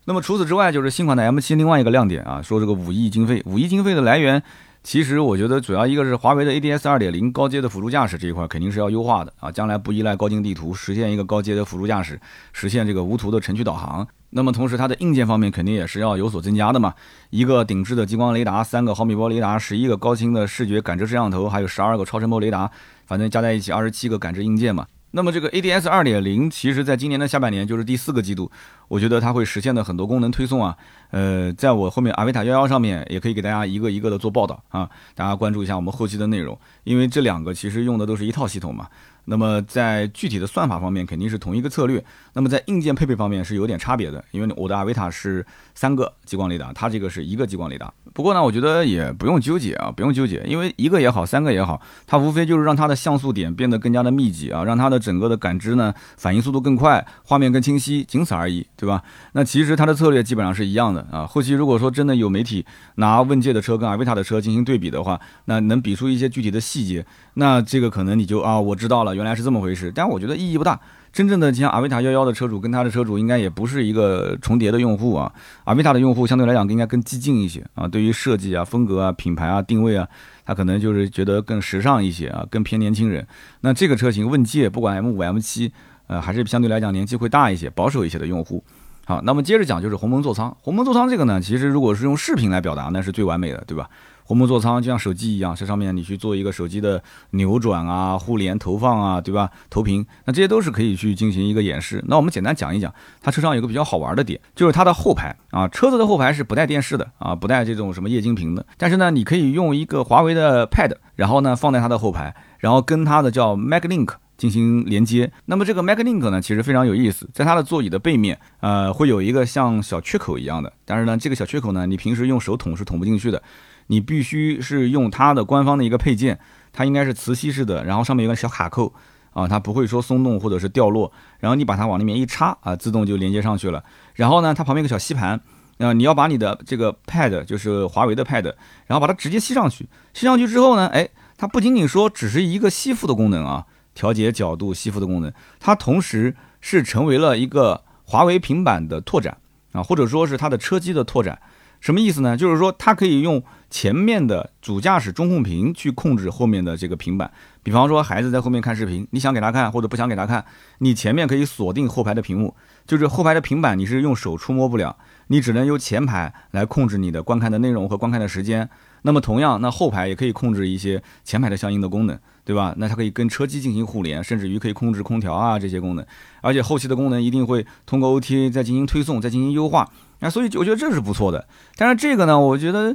[0.06, 4.42] 那么除此之外，就是新款的 M7 另外一个亮点啊，说这个五亿经费，五亿经费的来源，
[4.82, 12.18] 其实我觉得主要一个是华为的 ADS 2.0高阶的辅助驾驶这一块肯定是要优化的啊，将来不依赖高精地图，实现一个高阶的辅助驾驶，
[12.52, 14.06] 实现这个无图的城区导航。
[14.30, 16.94] 那么同时它的硬件方面肯定也是要有所增加的嘛，
[17.30, 22.70] 一个顶置的激光雷达，三个毫米波雷达，十一个高清的视觉感知摄像头，还有十二个超声波雷达，
[23.06, 24.86] 反正加在一起二十七个感知硬件嘛。
[25.12, 28.48] 那么这个 ADS 二点零，其实在今年的下半年，就是第四个季度，
[28.86, 30.76] 我觉得它会实现的很多功能推送啊，
[31.10, 38.86] 呃，在我后面阿维塔幺幺上面也可以给大家一个一个的做报道啊，大家关注一下我们后期的内容，因为这两个其实用的都是一套系统嘛。
[39.26, 47.92] 那么在具体的算法方面肯定是同一个策略，那么在硬件配备方面是有点差别的，因为我的阿维塔是三个激光雷达，它这个是一个激光雷达。
[48.12, 59.02] 不过呢，我觉得也不用纠结啊，不用纠结，因为一个也好，三个也好，它无非就是让它的像素点变得更加的密集啊，让它的整个的感知呢反应速度更快，画面更清晰，仅此而已，对吧？
[59.32, 61.24] 那其实它的策略基本上是一样的啊。
[61.26, 62.64] 后期如果说真的有媒体
[62.96, 69.09] 拿问界的车跟阿维塔的车进行对比的话，那能比出一些具体的细节，那这个可能你就啊，我知道了。
[69.14, 70.78] 原来是这么回事，但我觉得意义不大。
[71.12, 75.32] 真正的像阿维塔幺幺的车主跟他的车主应该也不是一个重叠的用户啊。
[75.64, 80.06] 阿维塔的用户相对来讲应该更激进一些啊，对于设计啊、风格啊、品牌啊、定位啊，
[80.46, 83.26] 他可能就是觉得更时尚一些啊，更偏年轻人。
[83.62, 85.72] 那这个车型问界，不管 M 五、M 七，
[86.06, 88.62] 呃，还是相对来讲年纪会大一些、保守一些的用户。
[89.04, 90.56] 好，那么接着讲就是鸿蒙座舱。
[90.60, 93.90] 鸿蒙座舱这个呢，其实如果是用视频来表达，那是最完美的，对吧？
[94.30, 99.50] 鸿蒙座舱就像手机一样，这上面你去做一个手机的扭转啊、互联投放啊，对吧？
[99.68, 102.00] 投屏，那这些都是可以去进行一个演示。
[102.06, 108.64] 那我们简单讲一讲，它车上有个比较好玩的点，就是它的后排啊，车子的后排是不带电视的啊，不带这种什么液晶屏的。
[108.78, 115.32] 但是呢，你可以用一个华为的 Pad，然后呢放在它的后排，然后跟它的叫 MagLink 进行连接。
[115.46, 120.72] 那么这个 MagLink 呢，其实非常有意思，在它的座椅的背面，呃，会有一个像小缺口一样的。
[120.84, 123.42] 但是呢，这个小缺口呢，你平时用手捅是捅不进去的。
[123.90, 126.38] 你必须是用它的官方的一个配件，
[126.72, 128.94] 它应该是磁吸式的，然后上面有个小卡扣
[129.32, 133.82] 啊，它不会说松动或者是掉落，然后你把它往里面一插啊，自动就连接上去了。
[134.14, 135.40] 然后呢，它旁边有个小吸盘，
[135.78, 138.44] 啊，你要把你的这个 Pad 就是华为的 Pad，
[138.86, 139.88] 然后把它直接吸上去。
[140.14, 149.36] 吸上去之后呢，哎，它不仅仅说只是一个吸附的功能啊，调节角度吸附的功能，它同时是成为了一个华为平板的拓展
[149.72, 151.40] 啊，或者说是它的车机的拓展。
[151.80, 152.36] 什么意思呢？
[152.36, 157.30] 就是说它可以用前面的主驾驶中控屏去控制后面的这个平板。
[157.62, 160.44] 比方说孩子在后面看视频，你想给他看或者不想给他看，
[160.78, 162.54] 你前面可以锁定后排的屏幕，
[162.86, 164.96] 就是后排的平板你是用手触摸不了，
[165.28, 168.68] 你只能由前排来控制你的观看的内容和观看的时间。
[169.02, 172.74] 那么同样，那后排也可以控制一些前排的相应的功能，对吧？
[172.76, 176.04] 那它可以跟车机进行互联，甚至于可以控制空调啊这些功能。
[176.42, 179.90] 而且后期的功能一定会通过 OTA 再进行推送，再进行优化。
[180.18, 182.94] 那，所以我觉得这是不错的，但是这个呢，我觉得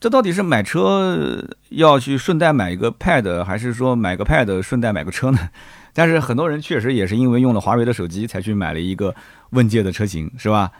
[0.00, 5.38] 这到底是买车要去顺带买一个 Pad，还是说买个 Pad 顺带买个车呢？
[5.92, 9.14] 但是很多人确实也是因为用了华为的手机才去买了一个
[9.50, 10.70] 问界的车型，是吧？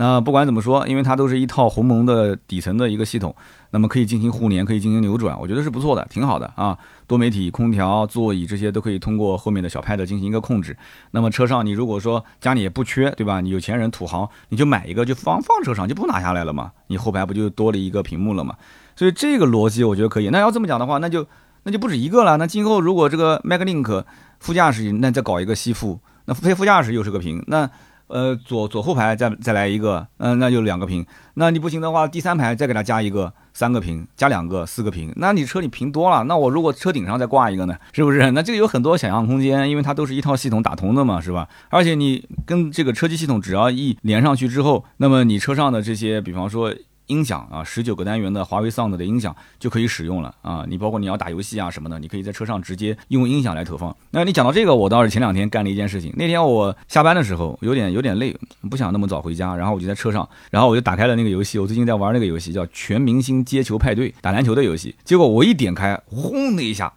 [0.00, 3.36] 那不管怎么说，因为它都是一套鸿蒙的底层的一个系统，
[3.72, 6.78] 那么可以进行互联，可以进行扭转，我觉得是不错的，挺好的啊。
[7.06, 10.74] 多媒体、空调、座椅这些都可以通过后面的小 pad 进行一个控制。
[11.10, 13.42] 那么车上你如果说家里也不缺，对吧？
[13.42, 16.72] 你有钱人土豪，你就买一个就放放车上，就不拿下来了嘛。
[16.86, 18.54] 你后排不就多了一个屏幕了嘛？
[18.96, 20.30] 所以这个逻辑我觉得可以。
[20.30, 21.26] 那要这么讲的话，那就
[21.64, 22.38] 那就不止一个了。
[22.38, 24.04] 那今后如果这个 MagLink
[24.38, 27.70] 副驾驶那再搞一个吸附，那非副驾驶又是个屏，那。
[28.10, 31.04] 呃，左左后排再再来一个，嗯，那就两个屏。
[31.34, 35.12] 那你不行的话，第三排再给它加一个，三个屏，加两个，四个屏。
[35.16, 38.30] 那你车里屏多了，那我如果车顶上再挂一个呢，是不是？
[38.32, 41.48] 那这个有很多想象空间，因为它都是一套系统打通的嘛，是吧？
[41.70, 46.74] 而且你跟这个车机系统只要一连上去之后，那么你车上的这些，比方说。
[47.10, 50.64] 音响啊，十九个单元的华为 Sound 的音响就可以使用了啊！
[50.68, 53.94] 你包括你要打游戏啊什么的，你可以在车上直接用音响来投放。
[54.12, 56.14] 那你讲到这个，我倒是前两天干了一件事情。
[56.16, 58.34] 那天我下班的时候有点有点累，
[58.70, 61.58] 不想那么早回家，然后我就在车上，然后我就打开了那个游戏。
[61.58, 64.94] 我最近在玩那个游戏叫《全明星接球派对》，打篮球的游戏。
[65.04, 66.92] 结果我一点开，轰的一下，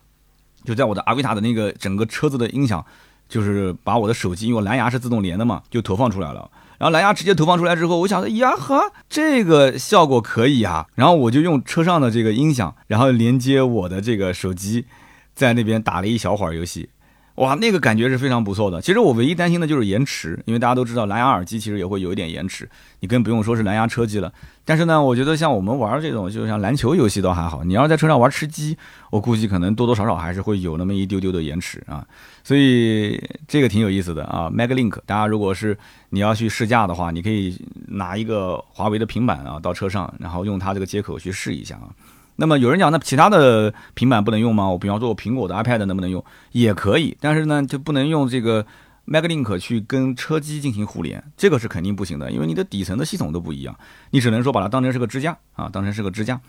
[0.63, 2.86] 就在我的阿维塔的那个整个车子的音响，
[3.28, 6.49] 就是把我的手机，因为蓝牙是自动连的嘛，就投放出来了。
[6.84, 10.86] 然后蓝牙直接投放出来之后，我想呀哈，这个效果可以啊。
[10.96, 14.86] 然后我就用车上的这个音响，然后连接我的这个手机，
[15.34, 16.89] 在那边打了一小会儿游戏。
[17.36, 18.80] 哇，那个感觉是非常不错的。
[18.80, 22.69] 其实我唯一担心的就是延迟，因为大家都知道蓝牙耳机其实也会有一点延迟，
[23.00, 24.32] 你更不用说是蓝牙车机了。
[24.63, 27.63] 但是呢，我觉得像我们玩这种，就像篮球游戏倒还好。
[27.63, 28.78] 你要是在车上玩吃鸡，
[29.10, 32.06] 我估计可能多多少少还是会有那么一丢丢的延迟啊。
[32.43, 35.76] 所以这个挺有意思的啊，MagLink，大家如果是
[36.10, 41.89] 你要去试驾的话，你可以拿一个华为的平板啊到车上，然后用它这个接口去试一下啊。
[42.38, 44.67] 那么有人讲，那其他的平板不能用吗？
[44.67, 46.24] 我比方说，我苹果的 iPad 能不能用？
[46.52, 48.65] 也可以，但是呢，就不能用这个
[49.08, 53.76] MagLink 去跟车机进行互联，这个是肯定不行的，因为你的底层的系统都不一样，
[54.10, 56.41] 你只能说把它当成是个支架啊，当成是个支架。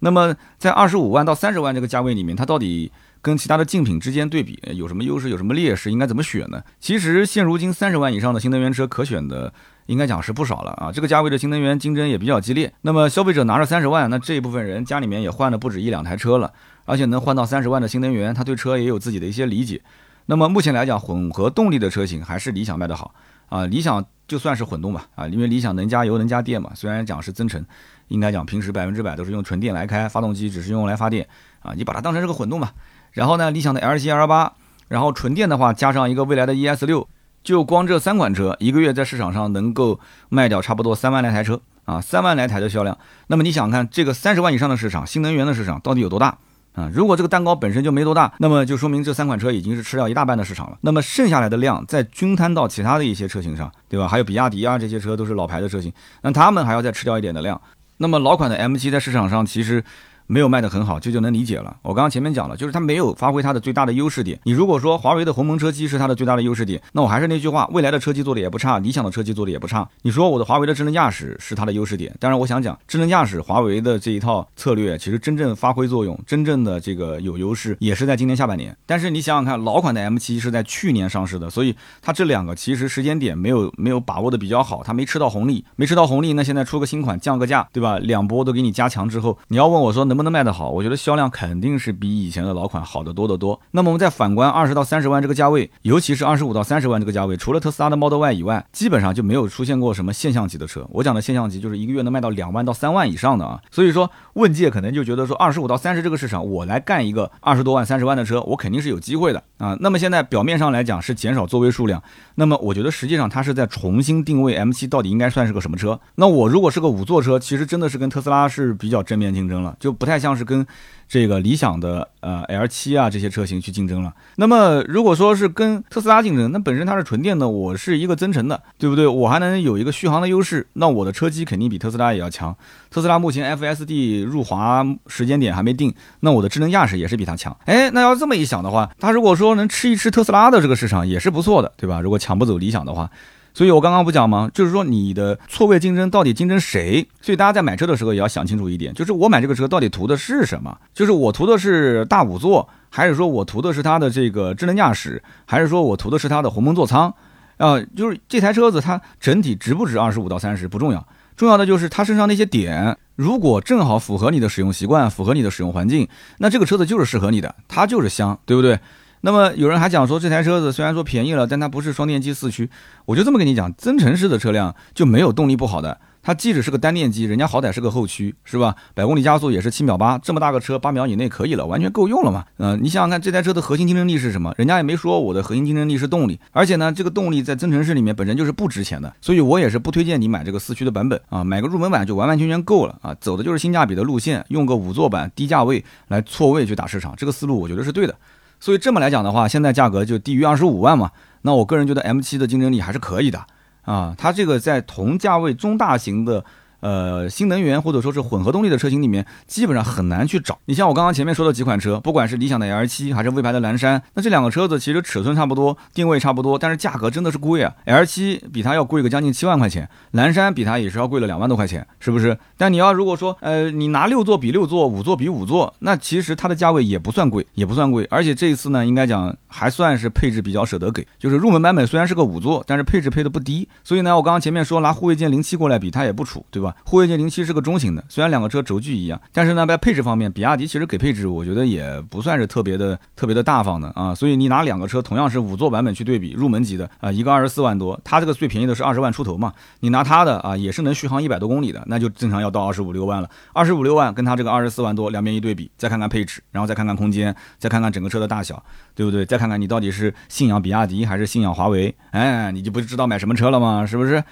[0.00, 6.62] 那么在二十五万到三十万这个价位里面，它到底跟其他的竞品之间对比有什么优势，有什么劣势，应该怎么选呢？
[6.80, 9.52] 其实现如今三十万以上的新能源车可选的。
[9.90, 12.72] 应该讲是不少了啊，这个价位的新能源竞争也比较激烈。
[12.82, 16.52] 那么消费者拿着三十万，那这一部分人家里面也换了不止一两台车了，
[16.84, 19.82] 而且能换到三十万的新能源，他对车也有自己的一些理解。
[20.26, 23.12] 那么目前来讲，混合动力的车型还是理想卖得好
[23.48, 23.66] 啊。
[23.66, 26.70] 理想就算是混动吧啊，因为理想能加油能加电嘛。
[26.72, 27.64] 虽然讲是增程，
[28.06, 31.26] 应该讲平时百分之百都是用纯电来开，发动机只是用来发电
[31.62, 31.72] 啊。
[31.74, 32.72] 你把它当成是个混动吧。
[33.10, 34.52] 然后呢，理想的 L 七 L 八，
[34.86, 37.08] 然后纯电的话加上一个未来的 ES 六。
[37.42, 39.98] 就光这三款车，一个月在市场上能够
[40.28, 42.96] 卖掉差不多三万来台车啊，三万来台的销量。
[43.28, 46.36] 那么你想看这个三十万以上的市场，新能源的市场到底有多大
[46.74, 46.90] 啊？
[46.92, 50.78] 如果这个蛋糕本身就没多大，那么就说明这三款车已经是吃掉一大半的市场了。
[50.82, 54.06] 那么剩下来的量再均摊到其他的一些车型上，对吧？
[54.06, 57.60] 还有比亚迪啊这些车都是老牌的车型，那他们还要再吃掉一点的量。
[57.96, 59.82] 那么老款的 M7 在市场上其实。
[60.30, 61.76] 没有卖得很好，这就能理解了。
[61.82, 64.38] 我刚刚前面讲了，就是它没有发挥它的最大的优势点。
[64.44, 69.88] 你如果说华为的鸿蒙车机是它的最大的优势点，那我还是那句话，未来的车机做的也不差，理想的车机做的也不差。
[70.02, 78.76] 你说我的华为的智能驾驶是它的优势点，当然我想讲智能驾驶，华为的这一套策略其实真正发挥作用，真正的这个有优势也是在今年下半年。
[78.86, 87.98] 但是你想想看，老款的 M7 是在去年上市的，所以它这两个其实时间点没有没有把握的比较好，它没吃到红利，没吃到红利，那现在出个新款降个价，对吧？
[87.98, 91.00] 两波都给你加强之后，你要问我说能不能卖得好，我觉得。
[91.00, 93.58] 销量肯定是比以前的老款好得多得多。
[93.70, 100.86] 那么我们再反观二十到三十万这个价位，尤其是二十五到三十万这个价位，除了特斯拉的 Model Y 以外，基本上就没有出现过什么现象级的车。
[100.90, 103.62] 我讲的现象级就是一个月能卖到两万到三万以上的啊。
[103.70, 109.76] 所以说，问界可能就觉得说，二十五到三十这个市场，我来干一个二十多万、三十万的车，我肯定是有机会的啊。
[109.80, 112.02] 那么现在表面上来讲是减少座位数量，
[112.36, 116.00] 那么我觉得实际上它是在重新定位 M7 到底应该算是个什么车。
[116.14, 120.66] 那我如果是个五座车，其实真的是跟特斯拉是比较正面竞争了，就不太像是跟。
[121.10, 124.14] 这个理想的呃 L 七啊这些车型去竞争了。
[124.36, 129.08] 那么如果说是跟特斯拉竞争，那本身它是纯电的，我是一个增程的，对不对？
[129.08, 132.56] 我还能有一个续航的优势，那我的车机肯定比特斯拉也要强。
[132.90, 137.56] 特斯拉目前 FSD 入华时间点还没定，那我的智能驾驶也是比它强。
[137.64, 142.00] 哎，那要这么一想的话，它如果说能吃一吃特斯拉的这个市场也是不错的，对吧？
[142.00, 143.10] 如果抢不走理想的话。
[143.52, 144.50] 所以我刚刚不讲吗？
[144.54, 147.06] 就是说你的错位竞争到底竞争谁？
[147.20, 150.76] 所以大家在买车的时候也要想清楚一点，就是我买这个车到底图的是什么？
[150.94, 157.12] 就是我图的是大五座，还是说我图的是它的这个智能驾驶，还是说我图的是它的鸿蒙座舱？
[157.56, 168.78] 啊，就是这台车子它整体值不值二十五到三十不重要，重要的就是它身上那些点，如果正好符合你的使用习惯，符合你的使用环境，那这个车子就是适合你的，它就是香，对不对？
[169.22, 172.70] 那么有人还讲说，这台车子虽然说便宜了，但它不是双电机四驱。
[173.04, 175.98] 我就这么跟你讲，增程式的车辆就没有动力不好的。
[176.22, 178.76] 它即使是个单电机，人家好歹是个后驱，是吧？
[178.94, 182.44] 百公里加速也是七秒八，这么大个车，八秒以内可以了，完全够用了嘛。
[182.58, 184.54] 嗯，你想想看，这台车的核心竞争力是什么？
[184.58, 198.14] 人家也没说我的核心竞争力是动力，而且呢，这个动力在增程式里面本身就是不值钱的，所以我也是不推荐你买这个四驱的版本啊，买个入门版就完完全全够了啊，走的就是性价比的路线，用个五座版低价位来错位去打市场，这个思路我觉得是对的。
[198.60, 201.10] 所以这么来讲的话，现在价格就低于二十五万嘛，
[201.42, 203.44] 那我个人觉得 M7 的竞争力还是可以的
[203.82, 206.44] 啊，它这个在同价位中大型的。
[206.80, 210.58] 呃，新能源或者说是混合动力的车型里面，基本上很难去找。
[210.64, 217.72] 你像我刚刚前面说的几款车，不管是理想的 L7 还是魏牌的蓝山，那这两个车子其实尺寸差不多，定位差不多，但是价格真的是贵啊。
[217.86, 222.36] L7 比它要贵个将近七万块钱，蓝山比它也是要贵了两万多块钱，是不是？
[222.56, 228.06] 但你要如果说，呃，你拿六座比六座，五座比五座，那其实它的价位也不算贵，也不算贵。
[228.10, 233.68] 而且这一次呢，应该讲还算是配置比较舍得给，就是入门版本虽然是个五座，但是配置配的不低。
[233.84, 236.69] 所以呢，我刚刚前面说拿护卫舰零七过来比，它也不处，对吧？
[236.84, 244.14] 护卫舰零七是个中型的，虽然两个车轴距一样，但是呢，在配置方面，比亚迪其实给配置，我觉得也不算是特别的、特别的大方的啊。
[244.14, 249.52] 所以你拿两个车同样是五座版本去对比，入门级的啊，一个二十四万多，它这个最便宜的是二十万出头嘛。
[249.80, 253.28] 你拿它的啊，也是能续航一百多公里的，那就正常要到二十五六万了。
[253.52, 258.62] 二十五六万跟它这个二十四万多两边一对比，再看看配置，然后再看看空间，再看看整个车的大小，
[258.94, 259.24] 对不对？
[259.24, 263.86] 再看看你到底是信仰比亚迪还是信仰华为，哎，你就不知道买什么车了吗？
[263.86, 264.22] 是不是？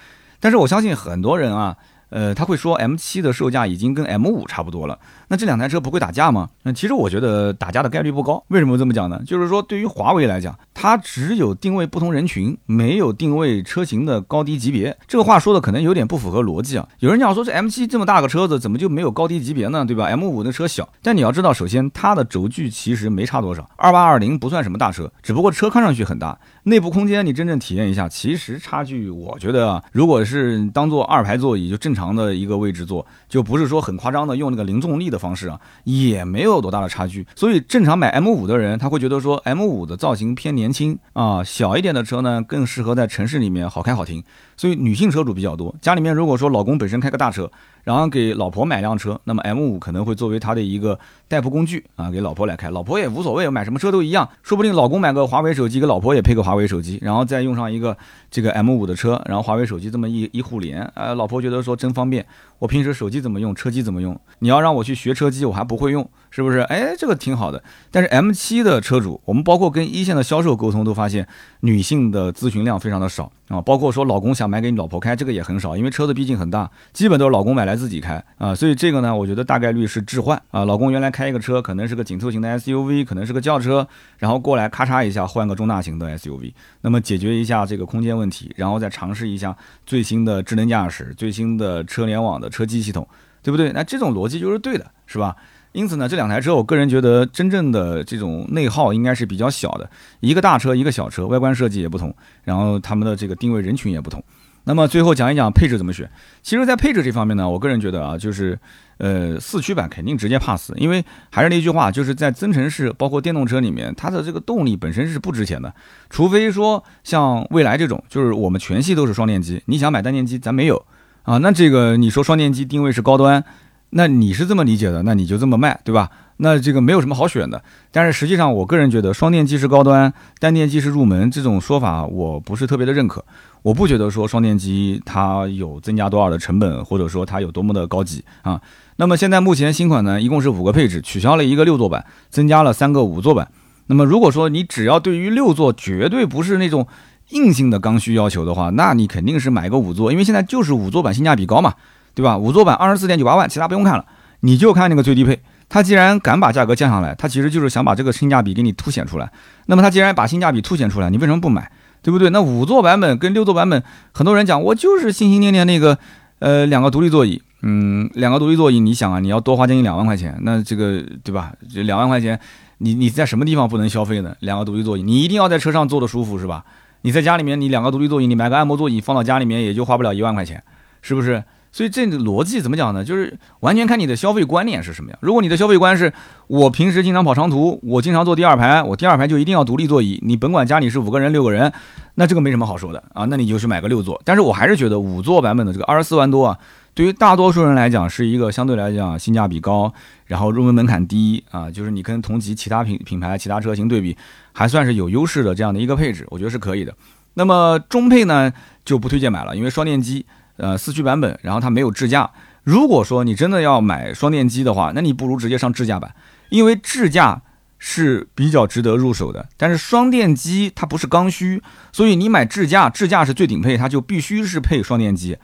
[0.41, 1.77] 但是我相信很多人啊。
[2.11, 4.99] 呃，他会说 M7 的售价已经跟 M5 差不多了，
[5.29, 6.49] 那这两台车不会打架吗？
[6.63, 8.43] 那其实我觉得打架的概率不高。
[8.49, 9.21] 为什么这么讲呢？
[9.27, 14.97] 就是说对于华为来讲，它只有定位不同人群，没有定位车型的高低级别。
[15.07, 16.89] 这个话说的可能有点不符合逻辑啊。
[17.01, 19.85] 有人讲说这 M7 这么大个车子，怎么就没有高低级别呢？
[19.85, 26.39] 对吧？M5 的车小，但你要知道，首先它的轴距其实没差多少，二八二零不算什么大车，只不过车看上去很大。
[26.65, 37.27] 内部空间你真正体验一下，其实差距，我觉得啊，如果是当做二排座椅就正常长的一个位置坐，就不是说很夸张的用那个零重力的方式啊，也没有多大的差距。
[37.35, 44.23] 所以正常买 M 五的人，他会觉得说 M 五的造型偏年轻啊，小一点的车呢更适合在城市里面好开好停。
[44.57, 47.51] 所以女性车主比较多，家里面如果说老公本身开个大车。
[47.89, 57.97] 然后给老婆买辆车，那么 M 五可能会作为他的一个代步工具啊，给老婆来开，老婆也无所谓，买什么车都一样，说不定老公买个华为手机，给老婆也配个华为手机，然后再用上一个
[58.31, 62.27] 这个 M 五的车，然后华为手机这么一一互联，呃，老婆觉得说真方便，
[62.59, 66.59] 我平时手机怎么用，车机怎么用，你要让我去学车机，我还不会用，是不是？
[66.61, 67.63] 哎，这个挺好的。
[67.91, 71.27] 但是 M7 的车主，我们包括跟一线的销售沟通，都发现
[71.61, 73.31] 女性的咨询量非常的少。
[73.49, 80.67] 啊，包括说老公想买给你老婆开，这个也很少，因为车子毕竟很大，基本都是老公买来自己开啊，所以这个呢，我觉得大概率是置换啊。
[80.67, 83.89] 老公原来开一个车，可能是个紧凑型的 SUV，可能是个轿车，
[84.19, 86.53] 然后过来咔嚓一下换个中大型的 SUV，
[86.83, 89.57] 那么解决一下这个空间问题，然后再尝试一下
[89.87, 93.07] 最新的智能驾驶、最新的车联网的车机系统，
[93.43, 93.73] 对不对？
[93.73, 95.37] 那这种逻辑就是对的，是吧？
[95.73, 99.89] 因此呢，这两台车，我个人觉得真正的这种内耗应该是比较小的，
[100.21, 104.23] 一个大车，一个小车，外观设计也不同，然后他们的这个定位人群也不同。
[104.65, 106.11] 那么最后讲一讲配置怎么选。
[106.43, 108.59] 其实，在配置这方面呢，我个人觉得啊，就是
[108.99, 115.73] 呃四驱版肯定直接 pass，因为还是那句话，就是在增程式包括电动车里面，它的这个动力本身是不值钱的，
[116.11, 120.85] 除非说像蔚来这种，就是我们全系都是双电机，你想买单电机咱没有
[121.29, 123.45] 啊，那这个你说双电机定位是高端。
[123.91, 126.09] 那你是这么理解的，那你就这么卖，对吧？
[126.39, 127.63] 那这个没有什么好选的。
[127.93, 133.23] 但是实际上，我个人觉得双电机是高端，单电机是入门，这种说法我不是特别的认可。
[133.61, 138.59] 我不觉得说双电机它有增加多少的成本，或者说它有多么的高级啊。
[138.97, 143.51] 那么现在目前新款呢，一共是五个配置，取消了一个六座版，增加了三个五座版。
[143.89, 146.87] 那么如果说你只要对于六座绝对不是那种
[147.31, 151.75] 硬性的刚需要求的话，那你肯定是买个五座，因为现在就是五座版性价比高嘛。
[152.15, 152.37] 对吧？
[152.37, 154.05] 五座版二十四点九八万，其他不用看了，
[154.41, 155.39] 你就看那个最低配。
[155.69, 159.31] 它既然敢把价格降下来，它其实就是想把这个性价比给你凸显出来。
[159.67, 161.71] 那么它既然把性价比凸显出来，你为什么不买？
[162.03, 162.29] 对不对？
[162.31, 165.97] 那五座版本跟六座版本，很多人讲我就是心心念念那个，
[166.41, 167.41] 呃，两个独立座椅。
[167.63, 171.53] 嗯，两个独立座椅，你想啊，你要多花将近两万块钱，那这个对吧？
[171.73, 172.37] 这两万块钱，
[172.79, 174.35] 你你在什么地方不能消费呢？
[174.41, 176.65] 两个独立座椅，你一定要在车上坐的舒服是吧？
[177.03, 180.63] 你在家里面，你两个独立座椅，你买个按摩座椅放到家里面，也就花不了一万块钱，
[181.03, 181.43] 是不是？
[181.79, 183.05] 所以这个逻辑怎么讲呢？
[183.05, 185.19] 就是完全看你的消费观念是什么样。
[185.23, 186.13] 如果你的消费观是
[186.49, 191.73] 我平时经常跑长途，我经常坐第二排，我第二排就一定要独立座椅，你甭管家里是五个人六个人，
[192.17, 193.27] 那这个没什么好说的啊。
[193.27, 194.21] 那你就去买个六座。
[194.25, 196.59] 但是我还是觉得五座版本的这个二十四万多啊，
[196.95, 199.95] 对于大多数人来讲是一个相对来讲性价比高，
[200.27, 204.17] 然后入门门槛低啊，就是你跟同级其他品品牌其他车型对比，
[204.51, 206.93] 还算是有优势的这样的一个配置，我觉得是可以的。
[207.35, 208.53] 那么中配呢
[208.85, 210.27] 就不推荐买了，因为双电机。
[210.59, 212.31] 呃四驱版本，然后它没有智驾。
[212.63, 216.15] 如果说你真的要买双电机的话，那你不如直接上智驾版，
[216.51, 217.41] 因为智驾
[217.79, 219.49] 是比较值得入手的。
[219.57, 225.39] 但是双电机它不是刚需，所以你买智驾，智驾是最顶配，它就必须是配双电机。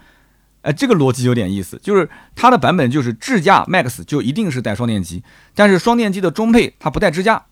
[0.61, 5.23] 哎，这个逻辑有点意思，就是它的版本就是智驾 Max 就一定是带双电机，
[5.55, 7.45] 但是双电机的中配它不带智驾。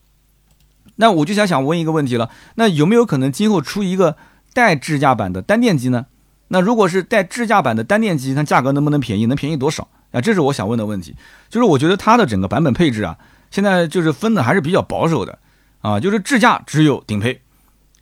[0.96, 4.16] 那我就想想问一个问题了，那有没有可能今后出一个
[4.52, 6.06] 带智驾版的单电机呢？
[6.52, 9.24] 那如果是带智驾版的单电机，它价格能不能便宜？
[9.24, 9.88] 能便宜多少？
[10.10, 11.16] 啊，这是我想问的问题。
[11.48, 13.16] 就是我觉得它的整个版本配置啊，
[13.50, 15.38] 现在就是分的还是比较保守的
[15.80, 17.40] 啊，就是智驾只有顶配，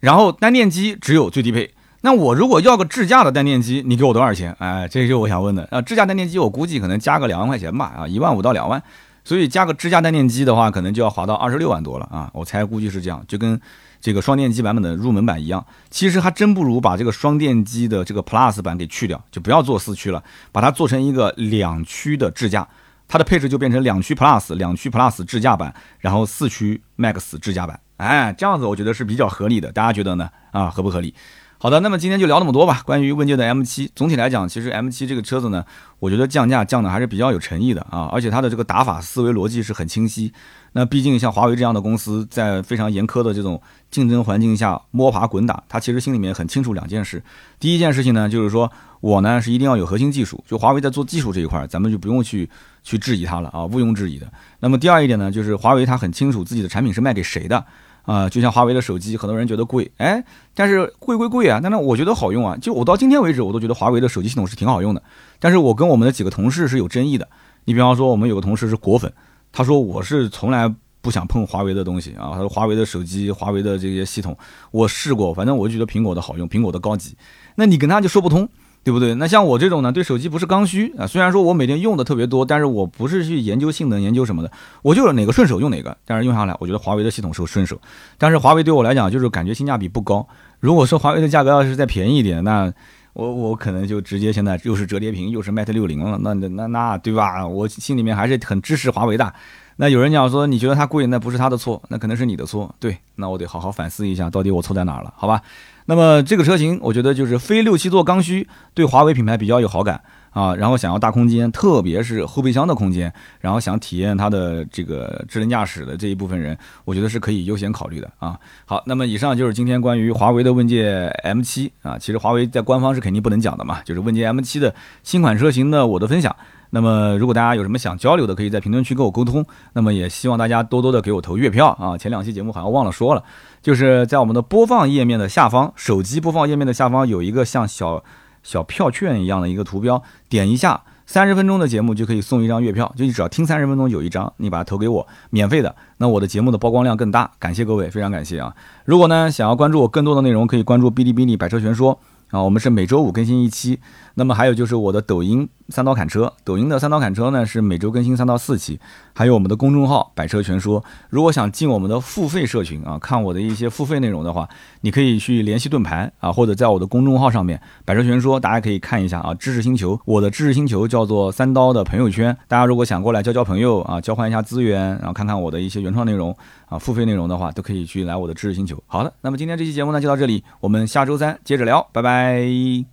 [0.00, 1.72] 然后单电机只有最低配。
[2.00, 4.52] 那我如果要个智驾的单电机，你给我多少钱？
[4.58, 5.80] 哎，这就是我想问的啊。
[5.80, 8.82] 智驾单电机我估计可能加个两万块钱吧，啊，一万五到两万，
[9.22, 12.28] 所以加个智驾单电机的话，可能就要划到二十六万多了啊。
[12.34, 13.60] 我猜估计是这样，就跟
[14.00, 15.64] 这个双电机版本的入门版一样。
[15.90, 22.66] 其实还真不如把这个双电机的这个 Plus 版给去掉，就不要做四驱了，把它做成一个两驱的智驾，
[23.06, 27.78] 它的配置就变成两驱 Plus、两驱 Plus 智驾版，然后四驱 Max 智驾版。
[27.98, 30.30] 哎，这样子我觉得是比较合理的，大家觉得呢？
[30.52, 31.14] 啊，合不合理？
[31.62, 32.80] 好的，那么今天就聊那么多吧。
[32.86, 35.62] 关于问界的 M7，总体来讲，其实 M7 这个车子呢，
[35.98, 40.32] 我觉得降价降的还是比较有诚意的啊，而且它的这个打法思维逻辑是很清晰。
[40.72, 47.22] 那毕竟像华为这样的公司，在非常严苛的这种竞争环境下摸爬滚打，他其实心里面很清楚两件事。
[47.58, 52.48] 第一件事情呢，就是说我呢是一定要有核心技术，就华为在做技术这一块，咱们就不用去
[52.82, 54.26] 去质疑它了啊，毋庸置疑的。
[54.60, 57.62] 那么第二一点呢，就是华为它很清楚自己的产品是卖给谁的。
[58.02, 60.24] 啊，就像华为的手机，很多人觉得贵，哎，
[60.54, 62.56] 但是贵归贵啊，但是我觉得好用啊。
[62.60, 65.02] 就我到今天为止，我都觉得华为的手机系统是挺好用的。
[65.38, 67.28] 但是我跟我们的几个同事是有争议的。
[67.64, 69.12] 你比方说，我们有个同事是果粉，
[69.52, 72.30] 他说我是从来不想碰华为的东西啊。
[72.32, 74.36] 他说华为的手机、华为的这些系统，
[74.70, 77.16] 我试过，反正我就觉得苹果的好用，苹果的高级。
[77.54, 78.48] 那你跟他就说不通。
[78.82, 79.14] 对不对？
[79.16, 81.06] 那像我这种呢，对手机不是刚需啊。
[81.06, 84.50] 虽然说我每天用的特别多，但是我不是去研究性能、研究什么的，
[84.82, 85.96] 我就是哪个顺手用哪个。
[86.06, 87.78] 但是用下来，我觉得华为的系统是顺手。
[88.16, 90.26] 但是华为对我来讲，就是感觉性价比不高。
[90.60, 92.72] 如果说华为的价格要是再便宜一点，那
[93.12, 96.18] 我我可能就直接现在又是折叠屏，又是 Mate 六零了。
[96.22, 97.46] 那那那对吧？
[97.46, 99.32] 我心里面还是很支持华为的。
[99.80, 102.74] 那有人讲说，你觉得它贵，那不是他的错，那可能是你的错。
[102.78, 105.10] 对，那我得好好反思一下，到底我错在哪儿了？
[105.16, 105.40] 好吧。
[105.86, 109.98] 那么这个车型，我觉得就是非六七座刚需，对华为品牌比较有好感
[110.32, 113.10] 啊，然后想要大空间，特别是后备箱的空间，
[113.40, 118.38] 然后想体验它的这个智能驾驶的这一部分人，我觉得是可以优先考虑的啊。
[118.66, 126.36] 好，那么以上就是今天关于华为的问界 M7 啊，其实华为在官方是肯定不能讲的嘛，就是问界 M7 的新款车型的我的分享。
[126.70, 129.44] 那么，如果大家有什么想交流的，可以在评论区跟我沟通。
[129.72, 131.98] 那么，也希望大家多多的给我投月票啊！
[131.98, 133.24] 前两期节目好像忘了说了，
[133.60, 138.04] 就是在我们的播放页面的下方，手机播放页面的下方有一个像小
[138.42, 145.74] 小票券一样的一个图标，点一下，三十分钟的节目就可以送一张月票，就你只要听三十分钟有一张，你把它投给我，免费的。
[145.96, 148.54] 那我的节目的曝光量更大，感谢各位，非常感谢啊！
[148.84, 151.98] 如果呢想要关注我更多的内容，可以关注哔哩哔哩百车全说。
[152.30, 153.80] 啊，我们是每周五更新一期，
[154.14, 158.78] 那么还有就是我的抖音三刀砍车，抖音的三刀砍车呢是每周更新三到四期，
[159.14, 160.82] 还有我们的公众号百车全说。
[161.08, 164.48] 如果想进我们的付费社群啊，看我的一些付费内容的话，
[164.80, 169.34] 你可以去联系盾牌啊，或者在我的公众号上面百车全说，大家可以看一下啊。
[169.34, 178.82] 知识星球，我的知识星球叫做三刀的朋友圈，大家如果想过来交交朋友啊，交换一下资源，然后看看我的一些原创内容啊，付费内容的话，都可以去来我的知识星球。
[178.86, 182.90] 好的，那么今天这期节目呢就到这里，我们下周三接着聊，拜拜。